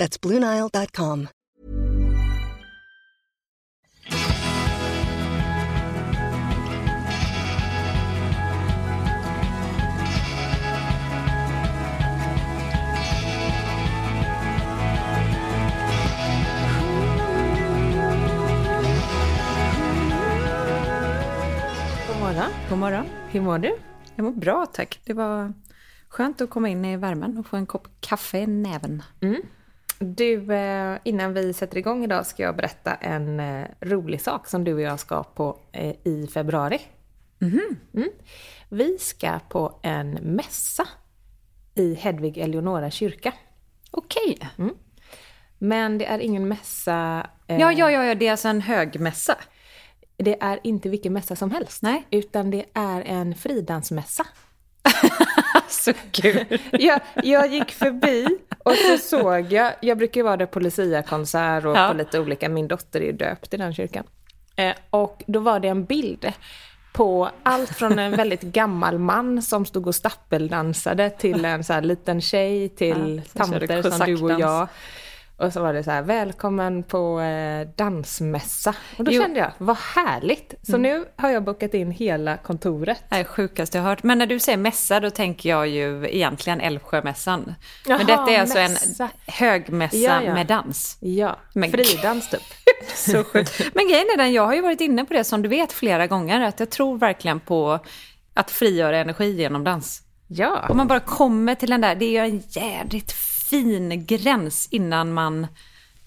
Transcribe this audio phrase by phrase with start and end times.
[0.00, 1.28] That's BlueNile.com.
[22.68, 23.06] God morgon.
[23.30, 23.76] Hur mår du?
[24.14, 25.00] Jag mår bra tack.
[25.04, 25.52] Det var
[26.08, 29.02] skönt att komma in i värmen och få en kopp kaffe i näven.
[30.04, 34.64] Du, eh, innan vi sätter igång idag ska jag berätta en eh, rolig sak som
[34.64, 36.80] du och jag ska på eh, i februari.
[37.42, 38.10] Mm.
[38.68, 40.88] Vi ska på en mässa
[41.74, 43.32] i Hedvig Eleonora kyrka.
[43.90, 44.38] Okej.
[45.58, 47.26] Men det är ingen mässa...
[47.46, 49.36] eh, Ja, ja, ja, ja, det är alltså en högmässa.
[50.16, 51.82] Det är inte vilken mässa som helst.
[51.82, 52.06] Nej.
[52.10, 54.26] Utan det är en fridansmässa.
[55.68, 56.58] Så kul.
[56.72, 61.64] jag, jag gick förbi och så såg jag, jag brukar ju vara där på Lucia-konsert
[61.64, 61.88] och Ja.
[61.88, 64.04] på lite olika, min dotter är ju döpt i den kyrkan.
[64.56, 66.32] Eh, och då var det en bild
[66.92, 71.82] på allt från en väldigt gammal man som stod och stappeldansade till en så här
[71.82, 74.68] liten tjej till Ja, tanter som du och jag.
[75.40, 78.74] Och så var det så här, välkommen på eh, dansmässa.
[78.98, 79.22] Och då Jo.
[79.22, 80.54] kände jag, vad härligt.
[80.62, 83.02] Så nu har jag bokat in hela kontoret.
[83.08, 84.02] Det är sjukaste jag hört.
[84.02, 87.54] Men när du säger mässa, då tänker jag ju egentligen Älvsjömässan.
[87.86, 89.04] Jaha, Men detta är alltså mässa.
[89.04, 90.34] en högmässa Ja, ja.
[90.34, 90.96] med dans.
[91.00, 92.42] Ja, Men- fridans typ.
[92.94, 93.60] Så sjukt.
[93.74, 96.06] Men grejen är den, jag har ju varit inne på det som du vet flera
[96.06, 97.78] gånger, att jag tror verkligen på
[98.34, 100.02] att frigöra energi genom dans.
[100.28, 100.66] Ja.
[100.68, 103.12] Om man bara kommer till den där, det är ju en jädrigt
[103.50, 105.46] fin gräns innan man,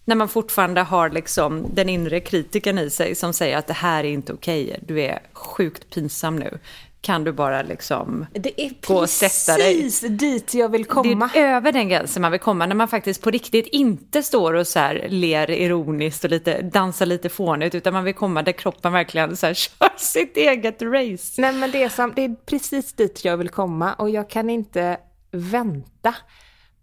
[0.06, 4.04] när man fortfarande har liksom den inre kritiken i sig som säger att det här
[4.04, 6.60] är inte okej, du är sjukt pinsam nu.
[7.02, 9.82] Kan du bara liksom Det är gå och sätta dig?
[9.82, 11.30] precis dit jag vill komma.
[11.34, 14.54] Det är över den gränsen man vill komma när man faktiskt på riktigt inte står
[14.54, 18.52] och så här ler ironiskt och lite, dansar lite fånigt utan man vill komma där
[18.52, 21.42] kroppen verkligen så här kör sitt eget race.
[21.42, 24.50] Nej men det är, som, det är precis dit jag vill komma och jag kan
[24.50, 24.98] inte
[25.32, 26.16] vänta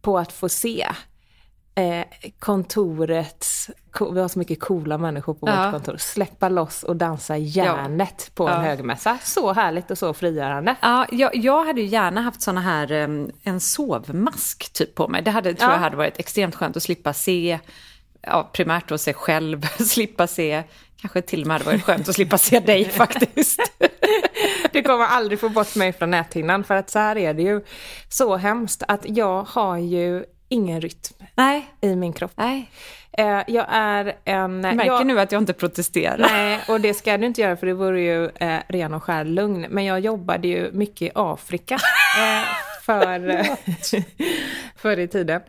[0.02, 0.86] på att få se
[1.74, 2.04] eh,
[2.38, 5.64] kontorets, ko- vi har så mycket coola människor på Ja.
[5.64, 8.60] vårt kontor, släppa loss och dansa järnet på en Ja.
[8.60, 9.18] högmässa.
[9.22, 10.74] Så härligt och så frigörande.
[10.82, 12.90] Ja, jag, jag hade ju gärna haft såna här,
[13.42, 15.22] en sovmask typ på mig.
[15.22, 15.74] Det hade, tror Ja.
[15.76, 17.58] jag hade varit extremt skönt att slippa se,
[18.22, 20.62] ja, primärt då sig själv, slippa se,
[21.00, 23.60] kanske till och med hade varit skönt att slippa se dig faktiskt.
[24.72, 27.64] Du kommer aldrig få bort mig från näthinnan för att så här är det ju
[28.08, 32.32] så hemskt att jag har ju ingen rytm Nej, i min kropp.
[32.34, 32.70] nej.
[33.12, 34.64] Eh, jag är en...
[34.64, 36.18] Jag märker jag, nu att jag inte protesterar.
[36.18, 39.24] Nej, och det ska du inte göra för det vore ju eh, ren och skär
[39.24, 39.66] lugn.
[39.70, 41.74] Men jag jobbade ju mycket i Afrika
[42.18, 42.48] eh,
[42.82, 43.46] för,
[44.76, 45.40] förr i tiden.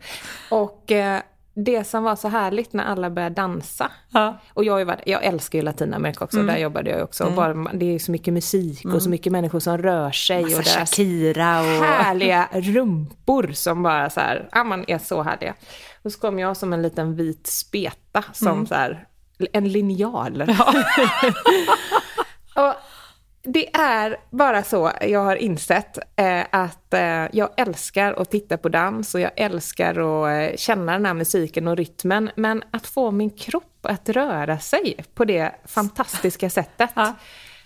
[0.48, 1.20] Och eh,
[1.54, 3.90] det som var så härligt när alla började dansa.
[4.10, 4.40] Ja.
[4.54, 7.24] Och jag, varit, jag älskar ju Latinamerika också, där jobbade jag också.
[7.24, 10.42] Och bara, det är så mycket musik och så mycket människor som rör sig.
[10.42, 11.84] Massa och Shakira och...
[11.84, 15.54] härliga rumpor som bara så här, ja man är så härliga.
[16.02, 19.06] Och så kom jag som en liten vit speta som så här,
[19.52, 20.42] en linjal.
[22.54, 22.74] och
[23.44, 28.68] det är bara så jag har insett eh, att eh, jag älskar att titta på
[28.68, 32.30] dans och jag älskar att eh, känna den här musiken och rytmen.
[32.36, 36.90] Men att få min kropp att röra sig på det fantastiska sättet.
[36.94, 37.14] Ja.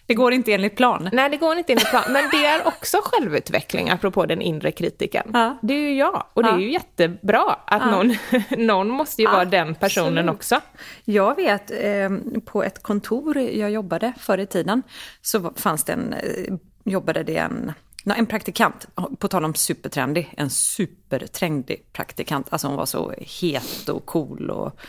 [0.06, 1.08] Det går inte enligt plan.
[1.12, 2.02] Nej, det går inte enligt plan.
[2.10, 5.30] Men det är också självutveckling, apropå den inre kritiken.
[5.32, 5.58] Ja.
[5.62, 6.24] Det är ju jag.
[6.32, 6.60] Och det är Ja.
[6.60, 8.14] ju jättebra att någon,
[8.66, 10.60] någon måste ju vara den personen också.
[11.04, 12.10] Jag vet, eh,
[12.44, 14.82] på ett kontor jag jobbade förr i tiden,
[15.22, 16.54] så fanns det en, eh,
[16.84, 17.72] jobbade det en,
[18.06, 18.86] nej, en praktikant,
[19.18, 22.46] på tal om supertrendig, en supertrendig praktikant.
[22.50, 24.80] Alltså hon var så het och cool och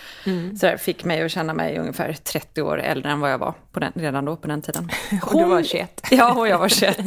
[0.59, 3.79] sådär, fick mig att känna mig ungefär 30 år äldre än vad jag var på
[3.79, 4.89] den, redan då på den tiden.
[5.23, 6.01] Och du var 21.
[6.11, 6.97] Ja, och jag var 21.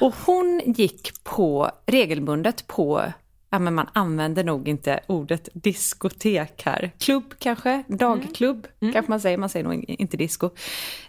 [0.00, 3.04] Och hon gick på, regelbundet på,
[3.50, 6.90] ja men man använder nog inte ordet diskotek här.
[6.98, 10.46] Klubb kanske, dagklubb kanske man säger, man säger nog inte disco.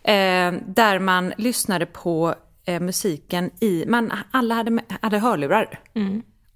[0.03, 5.79] Eh, där man lyssnade på eh, musiken i, man, alla hade, hade hörlurar.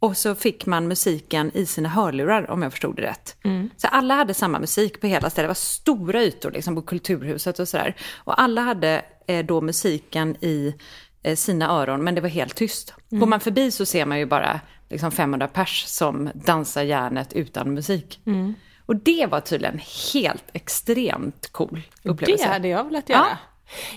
[0.02, 3.36] Och så fick man musiken i sina hörlurar om jag förstod det rätt.
[3.78, 5.46] Så alla hade samma musik på hela stället.
[5.46, 7.96] Det var stora ytor liksom, på Kulturhuset och sådär.
[8.18, 10.76] Och alla hade eh, då musiken i
[11.24, 12.94] eh, sina öron, men det var helt tyst.
[13.10, 14.60] Går man förbi så ser man ju bara
[14.90, 18.20] liksom 500 pers som dansar järnet utan musik.
[18.86, 19.80] Och det var tydligen
[20.14, 22.46] helt extremt cool upplevelse.
[22.46, 23.26] Det hade jag velat göra.
[23.30, 23.38] Ja.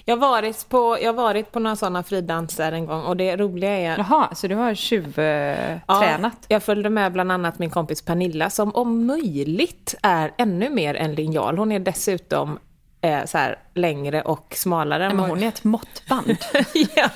[0.05, 3.71] Jag, har varit på, jag varit på några sådana fridanser en gång och det roliga
[3.71, 5.87] är Jaha, så du har tjuvtränat?
[6.19, 10.95] Ja, jag följde med bland annat min kompis Pernilla som om möjligt är ännu mer
[10.95, 11.59] än linjal.
[11.59, 12.59] Hon är dessutom
[13.03, 15.07] eh, så här, längre och smalare.
[15.07, 16.37] än Men hon är ett måttband.
[16.95, 17.11] ja.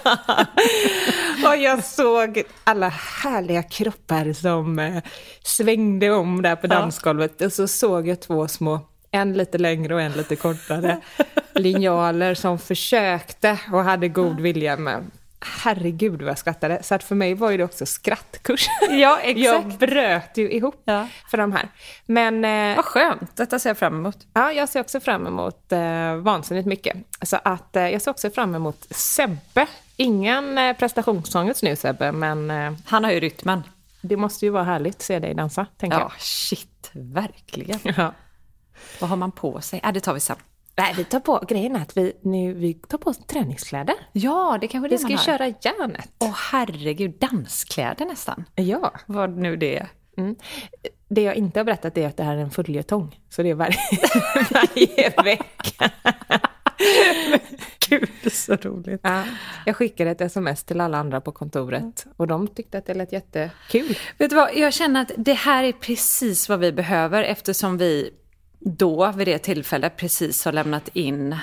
[1.49, 5.03] Och jag såg alla härliga kroppar som eh,
[5.43, 7.41] svängde om där på dansgolvet.
[7.41, 8.81] Och så såg jag två små,
[9.11, 11.01] en lite längre och en lite kortare,
[11.59, 15.05] linjaler som försökte och hade god vilja med.
[15.41, 16.83] Herregud vad jag skrattade.
[16.83, 18.67] Så att för mig var ju det också skrattkurs.
[18.91, 21.09] ja, Jag bröt ju ihop Ja.
[21.31, 21.69] för de här.
[22.07, 24.17] Men eh, Vad skönt, detta ser jag fram emot.
[24.35, 26.97] Ja, jag ser också fram emot eh, vansinnigt mycket.
[27.23, 29.67] Så att eh, jag ser också fram emot Sebbe.
[29.97, 33.63] Ingen eh, prestationsångest nu Sebbe, men eh, Han har ju rytmen.
[34.01, 37.81] det måste ju vara härligt att se dig dansa, tänker Ja, shit, verkligen.
[37.83, 37.95] jag.
[37.99, 38.13] Ja.
[39.01, 39.81] Vad har man på sig?
[39.83, 40.37] Ja, det tar vi sen.
[40.79, 43.95] Nej, vi tar på, grejen är att vi, nu, vi tar på oss träningskläder.
[44.13, 46.11] Ja, det kanske Vi ska ju köra järnet.
[46.19, 48.45] Åh herregud, danskläder nästan.
[48.55, 48.93] Ja.
[49.07, 49.89] Vad nu det är.
[50.17, 50.37] Mm.
[51.09, 53.21] Det jag inte har berättat är att det här är en följetong.
[53.31, 53.79] Så det är varje,
[54.51, 55.91] varje vecka.
[57.89, 59.01] Gud, så roligt.
[59.03, 59.23] Ja.
[59.67, 63.13] Jag skickade ett sms till alla andra på kontoret och de tyckte att det lät
[63.13, 63.99] jättekul.
[64.19, 68.11] Vet du vad, jag känner att det här är precis vad vi behöver eftersom vi
[68.59, 71.37] då, vid det tillfället, precis har lämnat in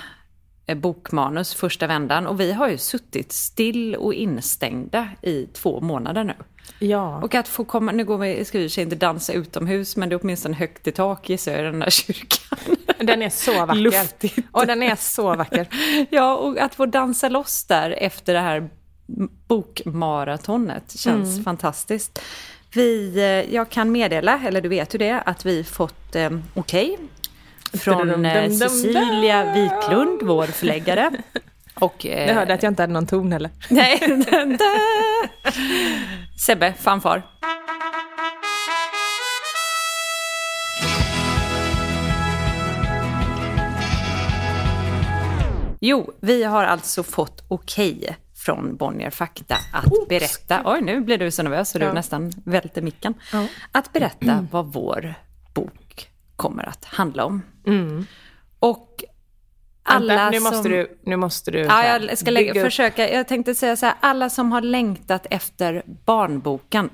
[0.66, 2.28] eh, bokmanus första vändan.
[2.28, 6.36] Och vi har ju suttit still och instängda i två månader nu.
[6.80, 7.22] Ja.
[7.22, 10.16] Och att få komma, nu går vi, ska vi sig inte dansa utomhus, men det
[10.16, 12.58] är åtminstone högt i tak gissar jag i den där kyrkan.
[13.00, 13.82] Den är så vacker.
[13.82, 14.38] Luftigt.
[14.52, 15.68] Och den är så vacker.
[16.10, 18.70] ja, och att få dansa loss där efter det här
[19.48, 22.22] bokmaratonet känns fantastiskt.
[22.76, 26.98] Vi, eh, jag kan meddela, eller du vet ju det, att vi fått eh, okej
[27.74, 29.54] från Dum, dum, eh, Cecilia.
[29.54, 31.12] Wiklund, vår förläggare.
[31.76, 33.52] Och, eh, Jag hörde att jag inte hade någon ton heller.
[33.70, 34.00] Nej.
[36.46, 37.24] Sebbe, fanfar.
[45.80, 51.32] Jo, vi har alltså fått okej från Bonnier Fakta att berätta, oj nu blev du
[51.32, 51.94] så nervös så du Ja.
[51.94, 53.48] nästan välte micken, Ja.
[53.72, 55.14] att berätta vad vår
[55.54, 57.42] bok kommer att handla om.
[58.60, 59.04] Och
[59.84, 60.44] alla Vänta, nu som...
[60.56, 61.00] måste du...
[61.06, 63.10] Nu måste du Ja, jag ska lägga, försöka.
[63.14, 66.90] Jag tänkte säga så här, alla som har längtat efter barnboken,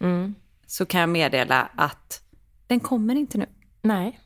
[0.00, 0.34] Mm.
[0.66, 2.20] så kan jag meddela att
[2.66, 3.46] den kommer inte nu.
[3.82, 4.20] Nej,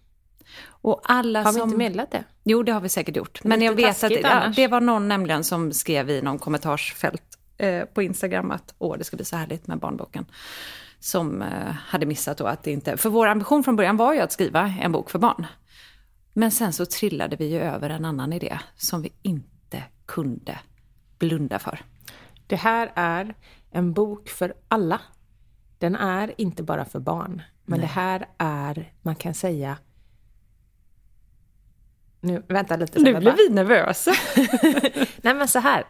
[0.82, 1.68] Och alla har vi som...
[1.68, 2.24] inte meddelat det?
[2.44, 3.44] Jo, det har vi säkert gjort.
[3.44, 7.84] Men jag vet att ja, det var någon nämligen som skrev i någon kommentarsfält eh,
[7.84, 10.26] på Instagram att åh, det ska bli så härligt med barnboken.
[10.98, 12.96] Som eh, hade missat då att det inte...
[12.96, 15.46] För vår ambition från början var ju att skriva en bok för barn.
[16.32, 20.58] Men sen så trillade vi ju över en annan idé som vi inte kunde
[21.18, 21.80] blunda för.
[22.46, 23.34] Det här är
[23.70, 25.00] en bok för alla.
[25.78, 27.42] Den är inte bara för barn.
[27.64, 29.78] Men det här är, man kan säga...
[32.20, 33.00] Nu, vänta lite.
[33.00, 33.34] Sebbe, bara.
[33.34, 34.12] vi nervösa.
[35.22, 35.84] Nej men så här.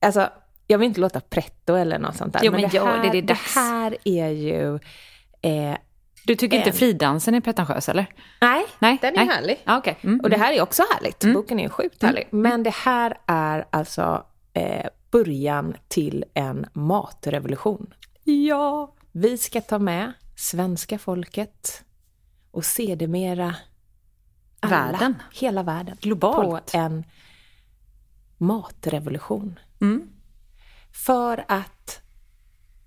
[0.00, 0.28] Alltså,
[0.66, 2.40] jag vill inte låta pretto eller något sånt där.
[2.44, 4.74] Jo, men det, ja, här, det är det här är ju...
[5.42, 5.76] Eh,
[6.26, 6.76] Du tycker inte En.
[6.76, 8.06] fridansen är pretentiös eller?
[8.40, 9.34] nej, Nej, den är nej.
[9.36, 9.60] härlig.
[9.64, 9.98] Ja, okej.
[10.02, 11.24] Mm, Och det här är också härligt.
[11.34, 12.28] Boken är ju sjukt härlig.
[12.30, 17.94] Men det här är alltså eh, början till en matrevolution.
[18.24, 18.94] Ja.
[19.12, 21.82] Vi ska ta med svenska folket
[22.50, 23.54] och sedermera
[24.60, 25.14] alla, Världen.
[25.32, 26.72] hela världen, Globalt.
[26.72, 27.04] på en
[28.38, 29.58] matrevolution.
[29.80, 30.08] Mm.
[30.92, 32.00] För att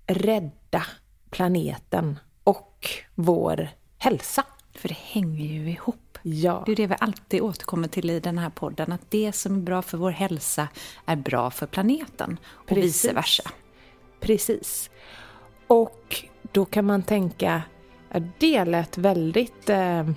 [0.06, 0.82] rädda
[1.30, 4.44] planeten och vår hälsa.
[4.74, 6.18] För det hänger ju ihop.
[6.22, 9.56] Ja, Det är det vi alltid återkommer till i den här podden, att det som
[9.56, 10.68] är bra för vår hälsa
[11.06, 13.04] är bra för planeten och Precis.
[13.04, 13.50] vice versa.
[14.20, 14.90] precis.
[15.66, 17.62] Och då kan man tänka,
[18.38, 20.10] det lät väldigt, eh,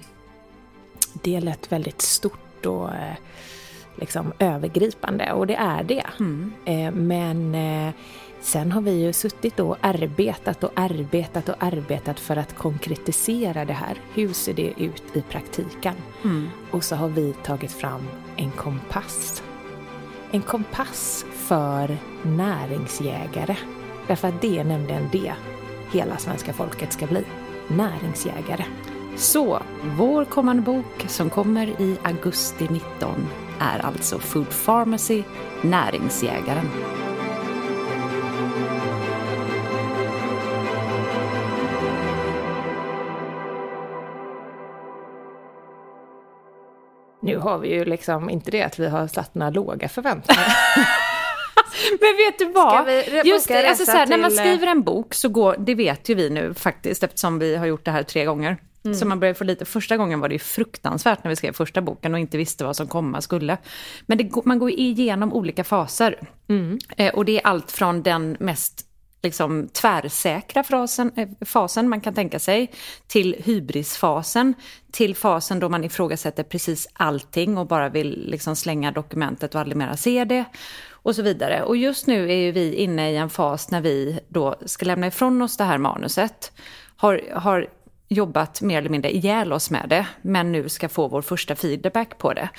[1.13, 3.15] det lät väldigt stort och eh,
[3.95, 6.05] liksom övergripande och det är det.
[6.65, 7.93] Eh, men eh,
[8.41, 13.73] sen har vi ju suttit och arbetat och arbetat och arbetat för att konkretisera det
[13.73, 14.01] här.
[14.13, 15.95] Hur ser det ut i praktiken?
[16.71, 19.43] Och så har vi tagit fram en kompass.
[20.31, 23.57] En kompass för näringsjägare.
[24.07, 25.33] Därför att det är nämligen det
[25.91, 27.23] hela svenska folket ska bli
[27.67, 28.65] näringsjägare.
[29.17, 29.59] Så,
[29.97, 33.27] vår kommande bok som kommer i augusti 19
[33.59, 35.23] är alltså Food Pharmacy,
[35.61, 36.69] Näringsjägaren.
[47.21, 50.47] Nu har vi ju liksom inte det att vi har satt några låga förväntningar.
[52.01, 52.89] Men vet du vad?
[53.25, 56.09] Just alltså så här, när man till, eh, skriver en bok så går, det vet
[56.09, 58.57] ju vi nu faktiskt eftersom vi har gjort det här tre gånger.
[58.95, 61.81] Så man börjar få lite, första gången var det ju fruktansvärt när vi skrev första
[61.81, 63.57] boken och inte visste vad som komma skulle.
[64.05, 66.19] Men det, man går igenom olika faser.
[66.97, 68.87] Eh, och det är allt från den mest
[69.23, 72.71] liksom, tvärsäkra frasen, eh, fasen man kan tänka sig,
[73.07, 74.53] till hybrisfasen,
[74.91, 79.77] till fasen då man ifrågasätter precis allting och bara vill liksom, slänga dokumentet och aldrig
[79.77, 80.45] mera se det.
[80.91, 81.63] Och så vidare.
[81.63, 85.41] Och just nu är vi inne i en fas när vi då ska lämna ifrån
[85.41, 86.51] oss det här manuset.
[86.95, 87.67] Har, har
[88.07, 92.17] jobbat mer eller mindre ihjäl oss med det, men nu ska få vår första feedback
[92.17, 92.49] på det.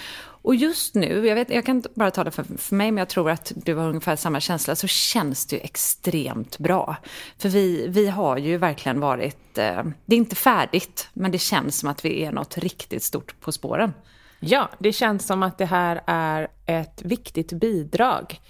[0.43, 3.31] Och just nu, jag, vet, jag kan bara tala för, för mig, men jag tror
[3.31, 6.97] att du har ungefär samma känsla, så känns det ju extremt bra.
[7.39, 11.79] För vi, vi har ju verkligen varit, eh, det är inte färdigt, men det känns
[11.79, 13.93] som att vi är något riktigt stort på spåren.
[14.41, 18.41] Ja, det känns som att det här är ett viktigt bidrag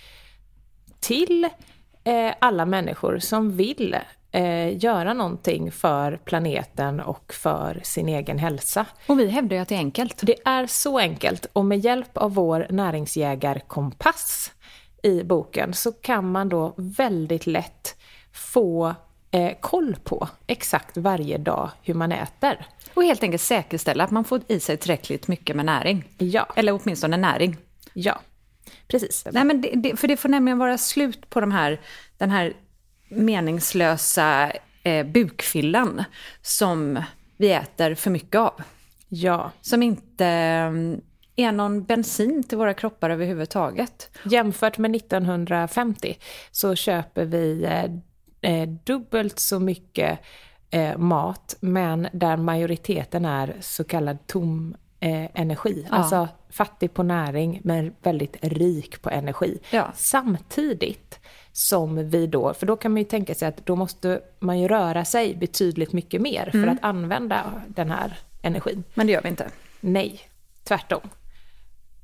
[1.01, 1.45] till
[2.05, 3.97] eh, alla människor som vill
[4.33, 8.87] eh, göra någonting för planeten och för sin egen hälsa.
[9.07, 10.21] Och vi hävdar ju att det är enkelt.
[10.23, 14.53] Det är så enkelt och med hjälp av vår näringsjägarkompass
[15.03, 17.97] i boken så kan man då väldigt lätt
[18.33, 18.95] få
[19.31, 22.67] eh, koll på exakt varje dag hur man äter.
[22.95, 26.05] Och helt enkelt säkerställa att man får i sig tillräckligt mycket med näring.
[26.19, 27.57] Ja, Eller åtminstone näring.
[27.93, 28.21] ja,
[28.89, 29.27] precis.
[29.33, 31.81] Nej, men det, det, för det får nämligen vara slut på de här,
[32.19, 32.53] den här
[33.09, 36.05] meningslösa eh, bukfyllan
[36.43, 37.03] som
[37.37, 38.63] vi äter för mycket av.
[39.09, 40.73] Ja, Som inte eh,
[41.47, 44.11] är någon bensin till våra kroppar överhuvudtaget.
[44.25, 46.19] jämfört med 1950
[46.51, 47.85] så köper vi eh,
[48.53, 50.19] eh, dubbelt så mycket
[50.71, 55.87] eh, mat, men där majoriteten är så kallad tom eh, energi.
[55.91, 55.97] Ja.
[55.97, 59.59] Alltså fattig på näring, men väldigt rik på energi.
[59.71, 59.93] Ja.
[59.95, 61.21] Samtidigt
[61.53, 64.69] som vi då, för då kan man ju tänka sig att då måste man ju
[64.69, 68.85] röra sig betydligt mycket mer för att använda den här energin.
[68.95, 69.51] Men det gör vi inte.
[69.81, 70.21] Nej,
[70.65, 71.01] tvärtom.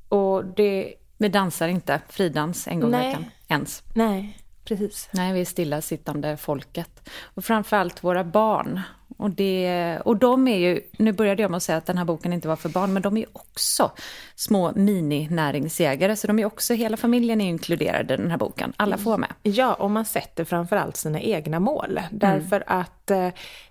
[0.08, 3.24] Och det, Vi dansar inte fridans en gång i veckan.
[3.48, 3.82] Ens.
[3.94, 5.08] nej, precis.
[5.12, 7.10] Nej, vi är stillasittande folket.
[7.22, 8.80] Och framförallt våra barn.
[9.16, 12.04] Och, det, och de är ju, nu började jag med att säga att den här
[12.04, 13.90] boken inte var för barn, men de är ju också
[14.35, 16.16] små mini-näringsjägare.
[16.16, 18.73] Så de är också, hela familjen är inkluderade i den här boken.
[18.76, 19.33] Alla får med.
[19.42, 22.00] Ja, och man sätter framförallt sina egna mål.
[22.11, 23.28] Därför att eh,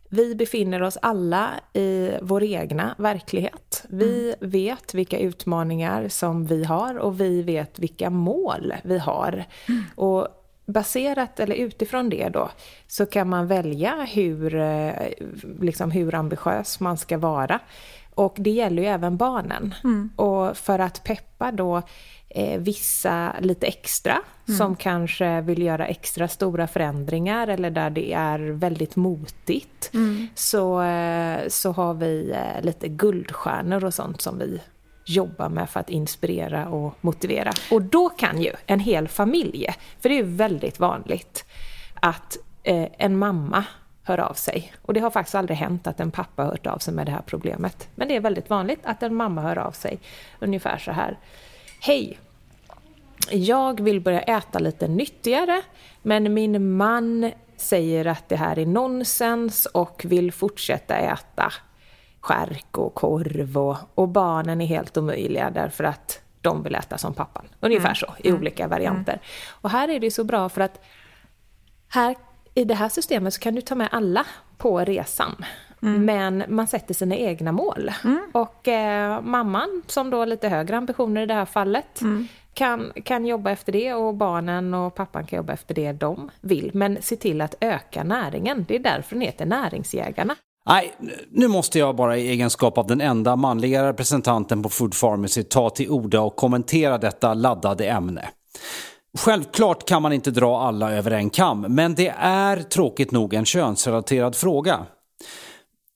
[0.09, 3.85] vi befinner oss alla i vår egna verklighet.
[3.89, 9.45] Vi vet vilka utmaningar som vi har och vi vet vilka mål vi har.
[9.95, 10.27] Och
[10.65, 12.49] baserat, eller utifrån det då,
[12.87, 14.91] så kan man välja hur, eh,
[15.61, 17.59] liksom hur ambitiös man ska vara.
[18.15, 19.73] Och det gäller ju även barnen.
[20.15, 21.81] Och för att peppa då
[22.29, 24.17] eh, vissa lite extra
[24.57, 29.89] som kanske vill göra extra stora förändringar eller där det är väldigt motigt
[30.35, 34.61] så, eh, så har vi eh, lite guldstjärnor och sånt som vi
[35.05, 37.51] jobba med för att inspirera och motivera.
[37.71, 39.67] Och då kan ju en hel familj,
[39.99, 41.45] för det är ju väldigt vanligt
[41.93, 43.65] att eh, en mamma
[44.03, 44.73] hör av sig.
[44.81, 47.11] Och det har faktiskt aldrig hänt att en pappa har hört av sig med det
[47.11, 47.87] här problemet.
[47.95, 49.99] Men det är väldigt vanligt att en mamma hör av sig
[50.39, 51.17] ungefär så här.
[51.79, 52.19] Hej!
[53.31, 55.61] Jag vill börja äta lite nyttigare,
[56.01, 61.53] men min man säger att det här är nonsens och vill fortsätta äta
[62.23, 67.13] skärk och korv och, och barnen är helt omöjliga därför att de vill äta som
[67.13, 67.45] pappan.
[67.59, 69.19] Ungefär så, i olika varianter.
[69.49, 70.81] Och här är det så bra för att
[71.89, 72.15] här,
[72.53, 74.25] i det här systemet så kan du ta med alla
[74.57, 75.45] på resan.
[76.05, 77.91] Men man sätter sina egna mål.
[78.31, 82.01] Och eh, mamman, som då har lite högre ambitioner i det här fallet,
[82.53, 86.71] kan, kan jobba efter det och barnen och pappan kan jobba efter det de vill.
[86.73, 88.65] Men se till att öka näringen.
[88.67, 90.35] Det är därför den heter Näringsjägarna.
[90.65, 90.93] Nej,
[91.31, 95.69] nu måste jag bara i egenskap av den enda manliga representanten på Food Pharmacy ta
[95.69, 98.29] till orda och kommentera detta laddade ämne.
[99.17, 103.45] Självklart kan man inte dra alla över en kam, men det är tråkigt nog en
[103.45, 104.85] könsrelaterad fråga.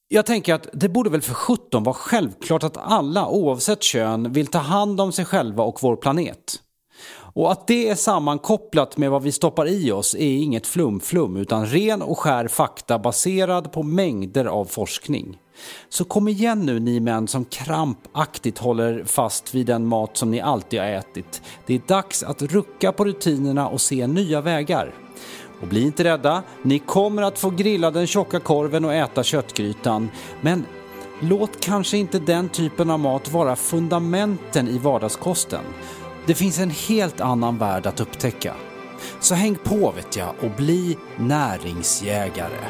[0.07, 4.47] Jag tänker att det borde väl för 17 vara självklart att alla, oavsett kön, vill
[4.47, 6.59] ta hand om sig själva och vår planet.
[7.37, 11.65] Och att det är sammankopplat med vad vi stoppar i oss är inget flumflum, utan
[11.65, 15.37] ren och skär fakta baserad på mängder av forskning.
[15.89, 20.41] Så kom igen nu ni män som krampaktigt håller fast vid den mat som ni
[20.41, 21.41] alltid har ätit.
[21.65, 24.93] Det är dags att rucka på rutinerna och se nya vägar.
[25.61, 30.09] Och bli inte rädda, ni kommer att få grilla den tjocka korven och äta köttgrytan.
[30.41, 30.65] Men
[31.19, 35.63] låt kanske inte den typen av mat vara fundamenten i vardagskosten.
[36.27, 38.53] Det finns en helt annan värld att upptäcka.
[39.19, 42.67] Så häng på vet jag och bli näringsjägare.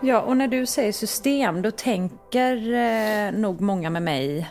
[0.00, 4.50] Ja, och när du säger system, då tänker eh, nog många med mig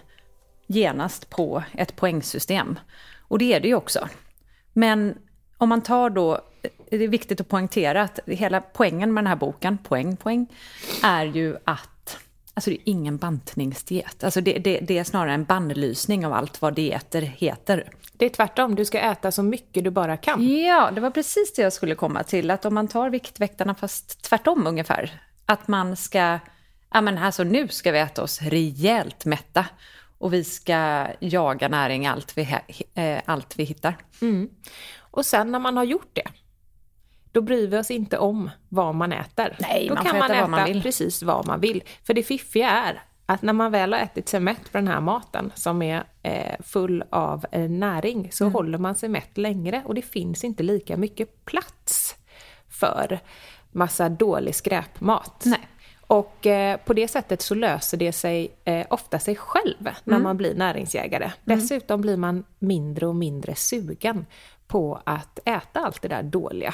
[0.67, 2.79] genast på ett poängsystem.
[3.27, 4.07] Och det är det ju också.
[4.73, 5.17] Men
[5.57, 6.39] om man tar då,
[6.89, 10.47] det är viktigt att poängtera att hela poängen med den här boken, poäng, poäng,
[11.03, 11.92] är ju att
[12.53, 14.23] Alltså det är ingen bantningsdiet.
[14.23, 17.89] Alltså det, det, det är snarare en bannlysning av allt vad dieter heter.
[18.13, 20.57] Det är tvärtom, du ska äta så mycket du bara kan.
[20.57, 22.51] Ja, det var precis det jag skulle komma till.
[22.51, 25.21] Att om man tar Viktväktarna fast tvärtom ungefär.
[25.45, 26.39] Att man ska,
[26.93, 29.65] ja men alltså nu ska vi äta oss rejält mätta.
[30.17, 32.55] Och vi ska jaga näring allt vi,
[32.93, 33.97] eh, allt vi hittar.
[34.21, 34.49] Mm.
[34.99, 36.27] Och sen när man har gjort det,
[37.33, 39.55] då bryr vi oss inte om vad man äter.
[39.59, 40.81] Nej, då man kan man äta äta man vill.
[40.81, 41.83] precis vad man vill.
[42.03, 45.01] För det fiffiga är att när man väl har ätit sig mätt på den här
[45.01, 48.53] maten som är eh, full av eh, näring så Mm.
[48.53, 52.15] håller man sig mätt längre och det finns inte lika mycket plats
[52.69, 53.19] för
[53.71, 55.41] massa dålig skräpmat.
[55.45, 55.67] Nej.
[56.07, 60.23] Och eh, på det sättet så löser det sig eh, ofta sig själv när Mm.
[60.23, 61.31] man blir näringsjägare.
[61.43, 64.25] Dessutom blir man mindre och mindre sugen
[64.67, 66.73] på att äta allt det där dåliga.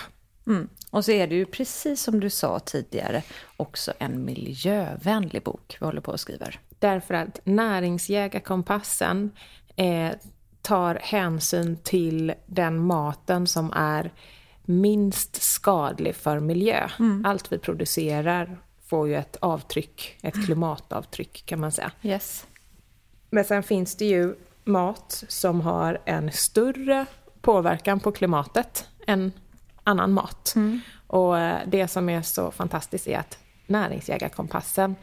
[0.50, 0.70] Mm.
[0.91, 3.24] Och så är det ju precis som du sa tidigare
[3.58, 6.60] också en miljövänlig bok vi håller på och skriver.
[6.79, 9.32] Därför att näringsjägarkompassen
[9.75, 10.12] eh,
[10.62, 14.13] tar hänsyn till den maten som är
[14.65, 16.89] minst skadlig för miljö.
[17.24, 21.91] Allt vi producerar får ju ett avtryck, ett klimatavtryck kan man säga.
[22.03, 22.48] Yes.
[23.29, 27.05] Men sen finns det ju mat som har en större
[27.42, 29.31] påverkan på klimatet än
[29.83, 30.55] annan mat.
[31.07, 33.37] Och eh, det som är så fantastiskt är att
[33.68, 34.96] näringsjägarkompassen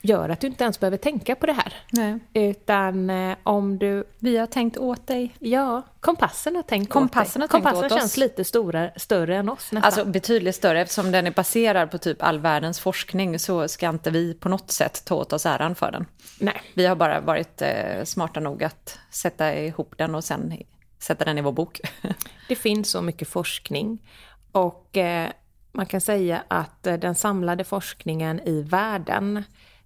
[0.00, 1.74] gör att du inte ens behöver tänka på det här.
[1.92, 2.18] Nej.
[2.34, 4.04] Utan eh, om du...
[4.18, 5.34] Vi har tänkt åt dig.
[5.38, 7.58] Ja, kompassen har tänkt Kompassen åt dig.
[7.58, 8.16] har tänkt kompassen åt känns oss.
[8.16, 9.82] lite stora, större än oss nästan.
[9.82, 14.10] Alltså betydligt större eftersom den är baserad på typ all världens forskning så ska inte
[14.10, 16.06] vi på något sätt ta åt oss äran för den.
[16.38, 16.62] Nej.
[16.74, 20.52] Vi har bara varit eh, smarta nog att sätta ihop den och sen
[20.98, 21.80] sätta den i vår bok.
[22.48, 24.08] Det finns så mycket forskning
[24.52, 25.30] och eh,
[25.72, 29.42] man kan säga att eh, den samlade forskningen i världen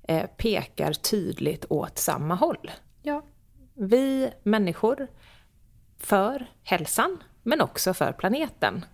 [0.09, 2.71] eh, pekar tydligt åt samma håll.
[3.03, 3.23] ja.
[3.75, 5.09] Vi människor,
[5.99, 8.85] för hälsan, men också för planeten,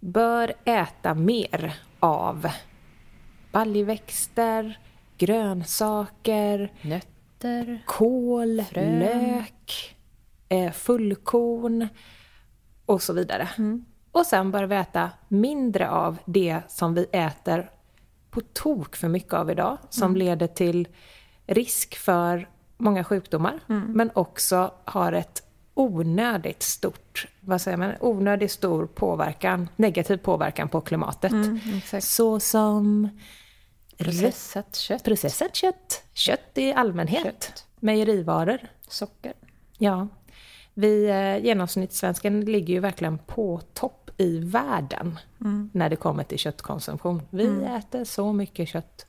[0.00, 2.48] bör äta mer av
[3.52, 4.78] baljväxter,
[5.18, 7.82] grönsaker, Nötter.
[7.86, 8.98] kål, Frön.
[8.98, 9.95] lök,
[10.48, 11.88] eh, fullkorn
[12.86, 13.48] och så vidare.
[14.12, 17.70] Och sen bör vi äta mindre av det som vi äter
[18.30, 20.88] på tok för mycket av idag, som leder till
[21.46, 25.42] risk för många sjukdomar, men också har ett
[25.74, 31.32] onödigt stort, vad säger man, onödigt stor påverkan, negativ påverkan på klimatet.
[31.76, 32.04] exakt.
[32.06, 33.08] Så som
[33.98, 35.04] Processat kött.
[35.04, 37.66] processat kött, kött i allmänhet, Kött.
[37.80, 38.58] mejerivaror.
[38.88, 39.32] Socker.
[39.78, 40.08] Ja,
[40.78, 45.18] vi, eh, genomsnittssvensken ligger ju verkligen på topp i världen
[45.72, 47.22] när det kommer till köttkonsumtion.
[47.30, 47.46] Vi
[47.78, 49.06] äter så mycket kött.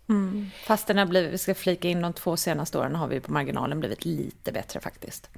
[0.65, 3.31] Fast den har blivit, vi ska flika in de två senaste åren har vi på
[3.31, 5.29] marginalen blivit lite bättre faktiskt.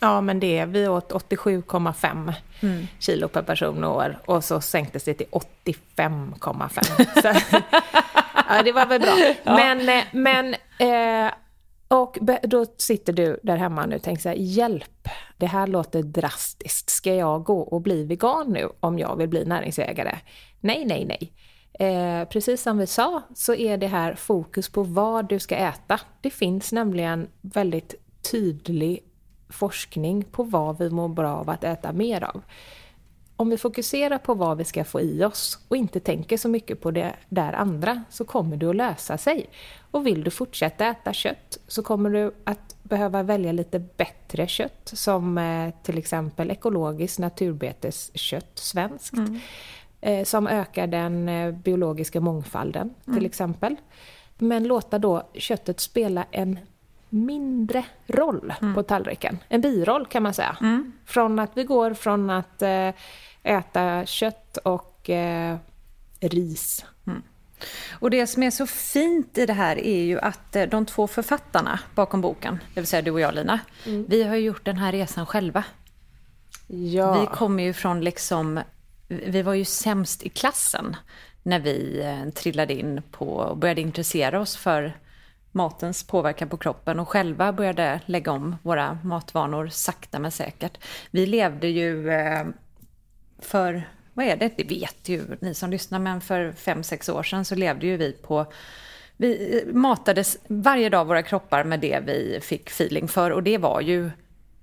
[0.00, 2.32] Ja, men det är, vi åt 87,5
[2.98, 7.22] kilo per person och år och så sänktes det till 85,5.
[7.22, 7.56] Så-
[8.48, 9.14] ja, det var väl bra.
[9.44, 11.32] Men, eh, men eh,
[11.88, 16.02] och då sitter du där hemma nu och tänker så här, hjälp, det här låter
[16.02, 16.90] drastiskt.
[16.90, 20.18] Ska jag gå och bli vegan nu om jag vill bli näringsägare?
[20.60, 21.32] Nej, nej, nej.
[21.78, 26.00] Eh, precis som vi sa så är det här fokus på vad du ska äta.
[26.20, 27.94] Det finns nämligen väldigt
[28.30, 29.00] tydlig
[29.48, 32.42] forskning på vad vi mår bra av att äta mer av.
[33.36, 36.80] Om vi fokuserar på vad vi ska få i oss och inte tänker så mycket
[36.80, 39.46] på det där andra så kommer det att lösa sig.
[39.90, 44.90] Och vill du fortsätta äta kött så kommer du att behöva välja lite bättre kött
[44.94, 49.14] som eh, till exempel ekologiskt naturbeteskött, svenskt.
[50.00, 53.76] Eh, som ökar den eh, biologiska mångfalden till exempel.
[54.38, 56.58] Men låta då köttet spela en
[57.14, 59.38] mindre roll på tallriken.
[59.48, 60.56] En biroll kan man säga.
[61.04, 62.90] Från att vi går från att eh,
[63.42, 65.56] äta kött och eh,
[66.20, 66.84] ris.
[67.92, 71.06] Och det som är så fint i det här är ju att eh, de två
[71.06, 74.76] författarna bakom boken, det vill säga du och jag Lina, vi har ju gjort den
[74.76, 75.64] här resan själva.
[76.66, 77.20] Ja.
[77.20, 78.60] Vi kommer ju från liksom,
[79.08, 80.96] vi var ju sämst i klassen
[81.42, 84.92] när vi trillade in på och började intressera oss för
[85.54, 90.78] matens påverkan på kroppen och själva började lägga om våra matvanor sakta men säkert.
[91.10, 92.46] Vi levde ju eh,
[93.38, 97.22] för, vad är det, det vet ju ni som lyssnar, men för fem sex år
[97.22, 98.46] sedan så levde ju vi på
[99.16, 103.58] vi eh, matades varje dag våra kroppar med det vi fick feeling för och det
[103.58, 104.10] var ju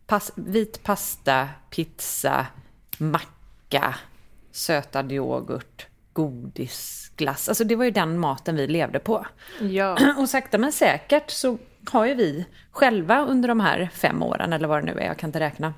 [0.08, 2.48] pas, vit pasta, pizza,
[2.98, 3.96] macka,
[4.52, 7.50] sötad yoghurt, godis, glass.
[7.50, 9.26] Alltså det var ju den maten vi levde på.
[9.62, 9.98] Ja.
[10.18, 11.58] Och sakta men säkert så
[11.92, 15.18] har ju vi själva under de här fem åren, eller vad det nu är, jag
[15.18, 15.74] kan inte räkna,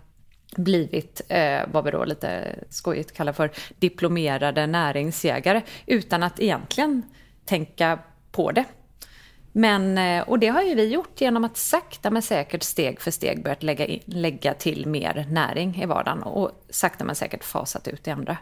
[0.58, 7.04] blivit eh, vad vi då lite skojigt kallar för diplomerade näringsjägare utan att egentligen
[7.46, 8.00] tänka
[8.32, 8.66] på det.
[9.56, 13.12] Men, eh, och det har ju vi gjort genom att sakta men säkert steg för
[13.12, 17.88] steg börjat lägga, in, lägga till mer näring i vardagen och sakta men säkert fasat
[17.88, 18.38] ut det andra.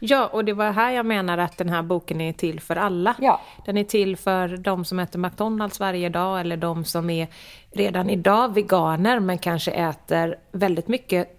[0.00, 3.14] Ja, och det var här jag menar att den här boken är till för alla.
[3.18, 3.40] Ja.
[3.64, 7.28] Den är till för de som äter McDonalds varje dag eller de som är
[7.72, 11.32] redan idag veganer men kanske äter väldigt mycket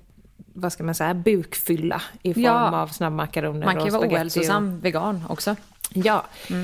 [0.54, 2.82] vad ska man säga, bukfylla i form Ja.
[2.82, 5.56] av snabbmakaroner Man kan ju och vara ohälsosam vegan också.
[5.94, 6.24] Ja.
[6.50, 6.56] Eh,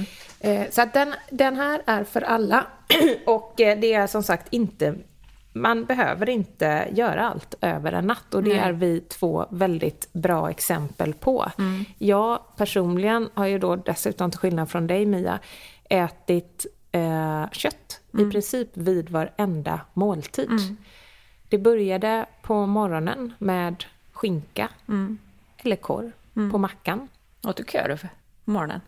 [0.71, 2.65] Så att den, den här är för alla.
[3.25, 4.95] Och eh, det är som sagt inte...
[5.56, 10.49] Man behöver inte göra allt över en natt och det är vi två väldigt bra
[10.49, 11.51] exempel på.
[11.97, 15.39] Jag personligen har ju då dessutom, till skillnad från dig Mia,
[15.89, 20.49] ätit eh, kött i princip vid varenda måltid.
[21.49, 24.69] Det började på morgonen med skinka
[25.58, 26.12] eller korv
[26.51, 27.08] på mackan.
[27.43, 28.08] Åt du korv
[28.45, 28.82] på morgonen?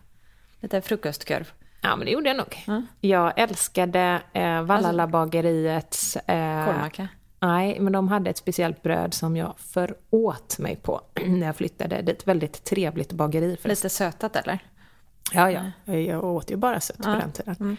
[0.60, 1.52] Lite frukostkorv.
[1.80, 2.82] Ja, men det gjorde jag nog.
[3.00, 6.16] Jag älskade eh, Vallala-bageriets...
[6.16, 7.08] Eh, Korvmacka.
[7.40, 12.02] Nej, men de hade ett speciellt bröd som jag föråt mig på när jag flyttade
[12.02, 12.26] dit.
[12.26, 13.56] Väldigt trevligt bageri.
[13.56, 14.58] För Lite sötat eller?
[15.32, 15.94] Ja, ja.
[15.94, 17.76] Jag åt ju bara sött på den tiden.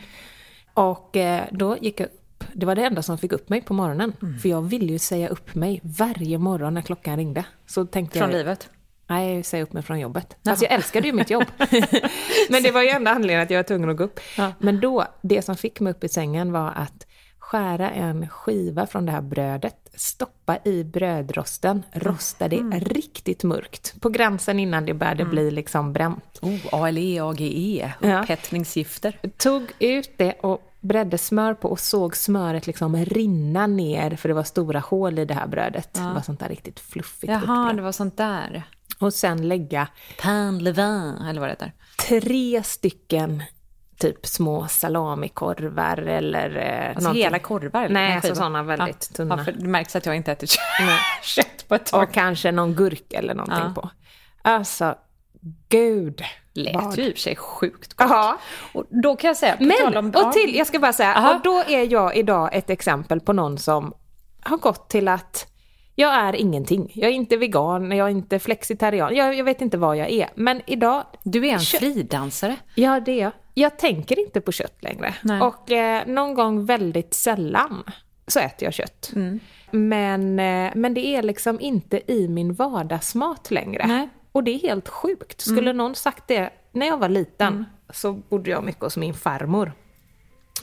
[0.74, 2.44] Och eh, då gick jag upp.
[2.54, 4.14] Det var det enda som fick upp mig på morgonen.
[4.42, 7.46] För jag ville ju säga upp mig varje morgon när klockan ringde.
[7.66, 8.70] Så tänkte Från jag, livet?
[9.08, 10.36] Nej, säga upp mig från jobbet.
[10.46, 11.46] Fast jag älskade ju mitt jobb.
[12.50, 14.20] Men det var ju enda anledningen att jag var tvungen att gå upp.
[14.38, 14.52] Ja.
[14.60, 17.08] Men då, det som fick mig upp i sängen var att
[17.40, 24.02] skära en skiva från det här brödet, stoppa i brödrosten, rosta det riktigt mörkt.
[24.02, 26.40] På gränsen innan det började bli liksom bränt.
[26.42, 28.22] Oh, ALE, AGE, Ja.
[28.22, 29.20] upphetsningsgifter.
[29.38, 34.36] Tog ut det och bredde smör på och såg smöret liksom rinna ner för det
[34.36, 35.94] var stora hål i det här brödet.
[35.94, 38.64] Det var sånt där riktigt fluffigt Jaha, det var sånt där.
[39.00, 39.88] Och sen lägga
[40.22, 41.72] Pain levain, eller vad det heter.
[42.08, 43.44] tre stycken
[44.00, 47.24] typ små salamikorvar eller eh, Alltså någonting.
[47.24, 47.84] hela korvar?
[47.84, 47.94] eller?
[47.94, 49.44] Nej, alltså sådana väldigt tunna.
[49.48, 50.48] Ja, det märks att jag inte äter
[51.24, 52.04] kött, på ett tag.
[52.04, 53.82] Och kanske någon gurka eller någonting Ja.
[53.82, 53.90] på.
[54.42, 54.96] Alltså,
[55.70, 56.22] gud.
[56.54, 58.08] Lät vad- ju i och för sig sjukt gott.
[58.10, 58.38] Ja,
[58.74, 60.26] Och då kan jag säga, på tal men om...
[60.26, 61.34] och till, jag ska bara säga, Aha.
[61.36, 63.94] och då är jag idag ett exempel på någon som
[64.42, 65.48] har gått till att
[66.00, 66.92] jag är ingenting.
[66.96, 70.30] Jag är inte vegan, jag är inte flexitarian, jag, jag vet inte vad jag är.
[70.36, 71.80] Men idag, Du är en Kött.
[71.80, 72.56] fridansare.
[72.76, 73.32] Ja, det är jag.
[73.54, 75.14] Jag tänker inte på kött längre.
[75.22, 75.42] Nej.
[75.42, 77.84] Och eh, någon gång väldigt sällan
[78.28, 79.12] så äter jag kött.
[79.16, 79.40] Mm.
[79.72, 83.88] Men, eh, men det är liksom inte i min vardagsmat längre.
[83.88, 83.96] Nej.
[83.98, 84.10] Mm.
[84.32, 85.42] Och det är helt sjukt.
[85.42, 89.72] Skulle någon sagt det när jag var liten så bodde jag mycket hos min farmor.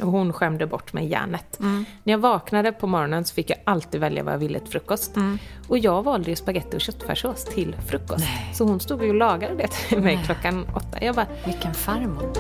[0.01, 1.61] Och hon skämde bort mig järnet.
[1.61, 1.85] Mm.
[2.05, 5.17] När jag vaknade på morgonen så fick jag alltid välja vad jag ville till frukost.
[5.17, 5.39] Mm.
[5.69, 8.25] Och jag valde ju spagetti och köttfärssås till frukost.
[8.55, 11.05] Så hon stod ju och lagade det till mig klockan åtta.
[11.05, 12.33] Jag bara, Vilken farmor.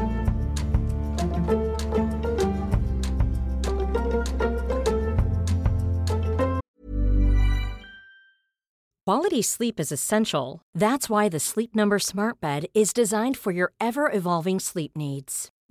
[9.06, 10.62] Quality sleep is essential.
[10.74, 15.50] That's why the Sleep Number Smart Bed is designed for your ever evolving sleep needs.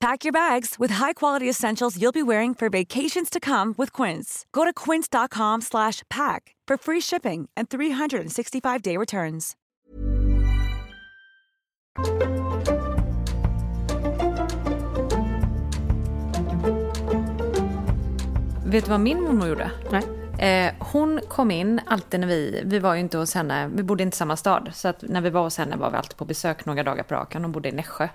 [0.00, 4.46] Pack your bags with high-quality essentials you'll be wearing for vacations to come with Quince.
[4.52, 9.56] Go to quince.com slash pack for free shipping and 365-day returns.
[18.64, 19.70] Vet du vad min mormor gjorde?
[19.92, 20.17] Nej.
[20.38, 24.02] Eh, hon kom in alltid när vi, vi var ju inte hos henne, vi bodde
[24.02, 24.70] inte i samma stad.
[24.74, 27.14] Så att när vi var hos henne var vi alltid på besök några dagar på
[27.14, 27.42] raken.
[27.42, 28.08] Hon bodde i Nässjö,